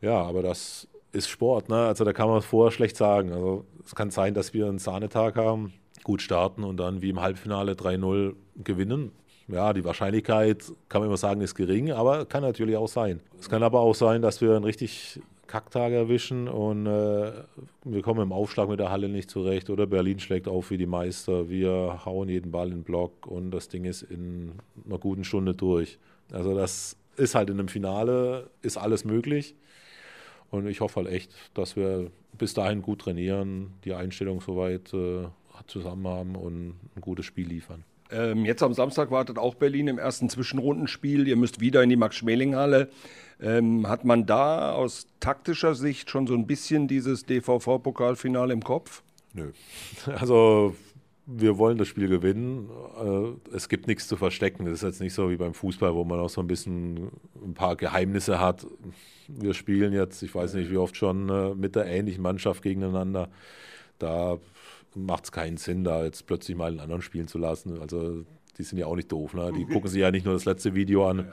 Ja, 0.00 0.22
aber 0.22 0.42
das 0.42 0.88
ist 1.12 1.28
Sport, 1.28 1.68
ne? 1.68 1.86
Also 1.86 2.04
da 2.04 2.12
kann 2.12 2.28
man 2.28 2.42
vorher 2.42 2.72
schlecht 2.72 2.96
sagen. 2.96 3.32
Also 3.32 3.64
es 3.84 3.94
kann 3.94 4.10
sein, 4.10 4.34
dass 4.34 4.52
wir 4.52 4.66
einen 4.66 4.78
Sahnetag 4.78 5.36
haben, 5.36 5.72
gut 6.02 6.20
starten 6.20 6.64
und 6.64 6.76
dann 6.78 7.00
wie 7.00 7.10
im 7.10 7.20
Halbfinale 7.20 7.72
3-0 7.72 8.34
gewinnen. 8.62 9.12
Ja, 9.48 9.72
die 9.72 9.84
Wahrscheinlichkeit, 9.84 10.72
kann 10.88 11.00
man 11.00 11.08
immer 11.08 11.16
sagen, 11.16 11.40
ist 11.40 11.54
gering, 11.54 11.92
aber 11.92 12.26
kann 12.26 12.42
natürlich 12.42 12.76
auch 12.76 12.88
sein. 12.88 13.20
Es 13.38 13.48
kann 13.48 13.62
aber 13.62 13.80
auch 13.80 13.94
sein, 13.94 14.20
dass 14.20 14.40
wir 14.40 14.56
einen 14.56 14.64
richtig 14.64 15.20
Kacktag 15.46 15.92
erwischen 15.92 16.48
und 16.48 16.86
äh, 16.86 17.32
wir 17.84 18.02
kommen 18.02 18.22
im 18.22 18.32
Aufschlag 18.32 18.68
mit 18.68 18.80
der 18.80 18.90
Halle 18.90 19.08
nicht 19.08 19.30
zurecht 19.30 19.70
oder 19.70 19.86
Berlin 19.86 20.18
schlägt 20.18 20.48
auf 20.48 20.70
wie 20.70 20.78
die 20.78 20.86
Meister. 20.86 21.48
Wir 21.48 22.04
hauen 22.04 22.28
jeden 22.28 22.50
Ball 22.50 22.68
in 22.68 22.78
den 22.78 22.84
Block 22.84 23.26
und 23.26 23.50
das 23.50 23.68
Ding 23.68 23.84
ist 23.84 24.02
in 24.02 24.52
einer 24.86 24.98
guten 24.98 25.24
Stunde 25.24 25.54
durch. 25.54 25.98
Also 26.32 26.54
das 26.54 26.96
ist 27.16 27.34
halt 27.34 27.50
in 27.50 27.58
einem 27.58 27.68
Finale, 27.68 28.50
ist 28.62 28.76
alles 28.76 29.04
möglich. 29.04 29.54
Und 30.50 30.66
ich 30.66 30.80
hoffe 30.80 31.00
halt 31.00 31.08
echt, 31.08 31.32
dass 31.54 31.76
wir 31.76 32.10
bis 32.36 32.54
dahin 32.54 32.82
gut 32.82 33.00
trainieren, 33.00 33.74
die 33.84 33.94
Einstellung 33.94 34.40
soweit 34.40 34.92
äh, 34.94 35.26
zusammen 35.66 36.06
haben 36.06 36.36
und 36.36 36.74
ein 36.94 37.00
gutes 37.00 37.26
Spiel 37.26 37.48
liefern. 37.48 37.84
Ähm, 38.10 38.44
jetzt 38.44 38.62
am 38.62 38.72
Samstag 38.72 39.10
wartet 39.10 39.38
auch 39.38 39.54
Berlin 39.54 39.88
im 39.88 39.98
ersten 39.98 40.28
Zwischenrundenspiel. 40.28 41.26
Ihr 41.26 41.36
müsst 41.36 41.60
wieder 41.60 41.82
in 41.82 41.90
die 41.90 41.96
Max-Schmeling-Halle. 41.96 42.88
Ähm, 43.40 43.88
hat 43.88 44.04
man 44.04 44.26
da 44.26 44.72
aus 44.72 45.06
taktischer 45.20 45.74
Sicht 45.74 46.10
schon 46.10 46.26
so 46.26 46.34
ein 46.34 46.46
bisschen 46.46 46.88
dieses 46.88 47.26
DVV-Pokalfinale 47.26 48.52
im 48.52 48.62
Kopf? 48.62 49.02
Nö. 49.34 49.52
Also 50.06 50.74
wir 51.26 51.58
wollen 51.58 51.76
das 51.76 51.88
Spiel 51.88 52.08
gewinnen. 52.08 52.70
Äh, 52.98 53.54
es 53.54 53.68
gibt 53.68 53.88
nichts 53.88 54.06
zu 54.06 54.16
verstecken. 54.16 54.64
Das 54.64 54.74
ist 54.74 54.82
jetzt 54.82 55.00
nicht 55.00 55.12
so 55.12 55.28
wie 55.28 55.36
beim 55.36 55.54
Fußball, 55.54 55.94
wo 55.94 56.04
man 56.04 56.20
auch 56.20 56.30
so 56.30 56.40
ein 56.40 56.46
bisschen 56.46 57.10
ein 57.44 57.54
paar 57.54 57.76
Geheimnisse 57.76 58.40
hat. 58.40 58.66
Wir 59.26 59.52
spielen 59.52 59.92
jetzt, 59.92 60.22
ich 60.22 60.34
weiß 60.34 60.54
nicht 60.54 60.70
wie 60.70 60.76
oft 60.76 60.96
schon, 60.96 61.28
äh, 61.28 61.54
mit 61.54 61.74
der 61.74 61.86
ähnlichen 61.86 62.22
Mannschaft 62.22 62.62
gegeneinander. 62.62 63.28
Da 63.98 64.38
macht 64.96 65.24
es 65.24 65.32
keinen 65.32 65.56
Sinn, 65.56 65.84
da 65.84 66.04
jetzt 66.04 66.26
plötzlich 66.26 66.56
mal 66.56 66.70
einen 66.70 66.80
anderen 66.80 67.02
spielen 67.02 67.28
zu 67.28 67.38
lassen. 67.38 67.80
Also 67.80 68.24
die 68.58 68.62
sind 68.62 68.78
ja 68.78 68.86
auch 68.86 68.96
nicht 68.96 69.12
doof. 69.12 69.34
Ne? 69.34 69.52
Die 69.56 69.64
gucken 69.66 69.90
sich 69.90 70.00
ja 70.00 70.10
nicht 70.10 70.24
nur 70.24 70.34
das 70.34 70.44
letzte 70.44 70.74
Video 70.74 71.08
an. 71.08 71.30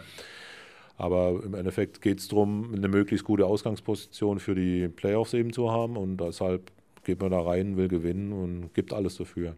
Aber 0.97 1.41
im 1.43 1.56
Endeffekt 1.56 2.02
geht 2.02 2.19
es 2.19 2.28
darum, 2.28 2.73
eine 2.73 2.88
möglichst 2.88 3.26
gute 3.26 3.45
Ausgangsposition 3.45 4.39
für 4.39 4.54
die 4.54 4.88
Playoffs 4.89 5.34
eben 5.34 5.52
zu 5.52 5.71
haben. 5.71 5.97
Und 5.97 6.17
deshalb 6.17 6.71
geht 7.04 7.19
man 7.21 7.32
da 7.32 7.41
rein, 7.41 7.78
will 7.78 7.88
gewinnen 7.88 8.32
und 8.32 8.73
gibt 8.73 8.93
alles 8.93 9.17
dafür. 9.17 9.56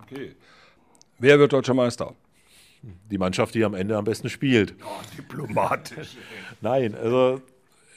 Okay. 0.00 0.34
Wer 1.18 1.38
wird 1.38 1.52
deutscher 1.52 1.74
Meister? 1.74 2.14
Die 3.10 3.18
Mannschaft, 3.18 3.54
die 3.54 3.64
am 3.64 3.74
Ende 3.74 3.96
am 3.96 4.04
besten 4.04 4.28
spielt. 4.28 4.74
Oh, 4.84 5.00
diplomatisch. 5.16 6.16
Nein, 6.60 6.94
also 6.94 7.40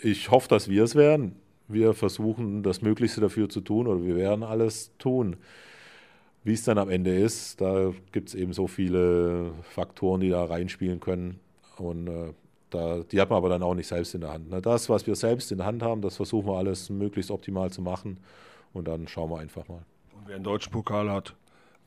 ich 0.04 0.30
hoffe, 0.30 0.48
dass 0.48 0.70
wir 0.70 0.84
es 0.84 0.96
werden. 0.96 1.36
Wir 1.68 1.94
versuchen 1.94 2.64
das 2.64 2.82
Möglichste 2.82 3.22
dafür 3.22 3.50
zu 3.50 3.62
tun 3.62 3.88
oder 3.88 4.04
wir 4.04 4.16
werden 4.16 4.44
alles 4.44 4.92
tun. 4.98 5.38
Wie 6.44 6.54
es 6.54 6.64
dann 6.64 6.78
am 6.78 6.90
Ende 6.90 7.16
ist, 7.16 7.60
da 7.60 7.92
gibt 8.12 8.30
es 8.30 8.36
eben 8.36 8.54
so 8.54 8.68
viele 8.68 9.52
Faktoren, 9.64 10.22
die 10.22 10.30
da 10.30 10.46
reinspielen 10.46 11.00
können. 11.00 11.40
Und 11.78 12.08
äh, 12.08 12.34
da, 12.70 13.00
die 13.00 13.20
hat 13.20 13.30
man 13.32 13.38
aber 13.38 13.50
dann 13.50 13.64
auch 13.64 13.74
nicht 13.74 13.88
selbst 13.88 14.14
in 14.14 14.22
der 14.22 14.34
Hand. 14.34 14.52
Ne? 14.52 14.62
Das, 14.62 14.90
was 14.90 15.08
wir 15.08 15.16
selbst 15.16 15.52
in 15.52 15.58
der 15.58 15.66
Hand 15.66 15.82
haben, 15.82 16.02
das 16.02 16.18
versuchen 16.18 16.48
wir 16.48 16.58
alles 16.58 16.90
möglichst 16.90 17.32
optimal 17.32 17.72
zu 17.72 17.82
machen. 17.82 18.18
Und 18.74 18.88
dann 18.88 19.08
schauen 19.08 19.32
wir 19.32 19.40
einfach 19.40 19.68
mal. 19.68 19.82
Und 20.14 20.28
wer 20.28 20.36
einen 20.36 20.44
deutschen 20.44 20.72
Pokal 20.72 21.10
hat, 21.10 21.34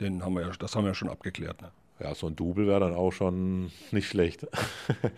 den 0.01 0.25
haben 0.25 0.35
wir 0.35 0.43
ja, 0.43 0.51
das 0.59 0.75
haben 0.75 0.85
wir 0.85 0.89
ja 0.89 0.95
schon 0.95 1.09
abgeklärt. 1.09 1.63
Ne? 1.63 1.71
Ja, 2.01 2.15
so 2.15 2.29
ein 2.29 2.37
Double 2.37 2.69
wäre 2.69 2.81
dann 2.81 2.95
auch 2.95 3.11
schon 3.11 3.73
nicht 3.91 4.09
schlecht. 4.09 4.47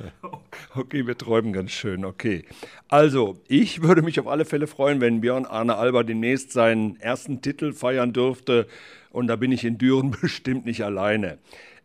okay, 0.75 1.07
wir 1.07 1.19
träumen 1.19 1.53
ganz 1.53 1.73
schön, 1.73 2.07
okay. 2.07 2.45
Also, 2.89 3.39
ich 3.49 3.83
würde 3.83 4.01
mich 4.01 4.19
auf 4.19 4.27
alle 4.27 4.47
Fälle 4.47 4.67
freuen, 4.67 5.01
wenn 5.01 5.21
Björn 5.21 5.45
Arne 5.45 5.77
Alba 5.77 6.05
demnächst 6.05 6.53
seinen 6.53 6.99
ersten 6.99 7.43
Titel 7.43 7.75
feiern 7.75 8.15
dürfte. 8.15 8.67
Und 9.11 9.27
da 9.27 9.37
bin 9.37 9.53
ich 9.53 9.65
in 9.65 9.77
Düren 9.77 10.11
bestimmt 10.23 10.65
nicht 10.65 10.83
alleine. 10.83 11.39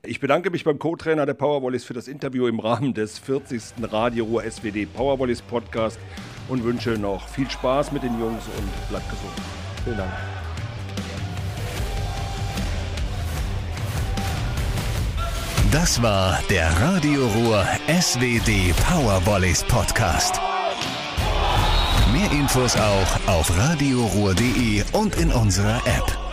Ich 0.04 0.20
bedanke 0.20 0.50
mich 0.50 0.64
beim 0.64 0.80
Co-Trainer 0.80 1.26
der 1.26 1.34
Powervolleys 1.34 1.84
für 1.84 1.94
das 1.94 2.08
Interview 2.08 2.48
im 2.48 2.60
Rahmen 2.60 2.94
des 2.94 3.20
40. 3.20 3.62
Radio 3.92 4.26
Ruhr 4.26 4.44
SWD 4.44 4.86
Powervolleys 4.94 5.42
Podcast 5.42 6.00
und 6.48 6.64
wünsche 6.64 6.92
noch 6.92 7.28
viel 7.28 7.50
Spaß 7.50 7.92
mit 7.92 8.04
den 8.04 8.18
Jungs 8.20 8.46
und 8.58 8.90
bleibt 8.90 9.10
gesund. 9.10 9.34
Vielen 9.84 9.98
Dank. 9.98 10.45
Das 15.76 16.02
war 16.02 16.40
der 16.50 16.72
Radio 16.80 17.28
Ruhr 17.28 17.68
SWD 18.00 18.74
Powervolleys 18.88 19.62
Podcast. 19.66 20.40
Mehr 22.14 22.32
Infos 22.32 22.78
auch 22.78 23.28
auf 23.28 23.52
radioruhr.de 23.58 24.86
und 24.94 25.18
in 25.18 25.34
unserer 25.34 25.86
App. 25.86 26.25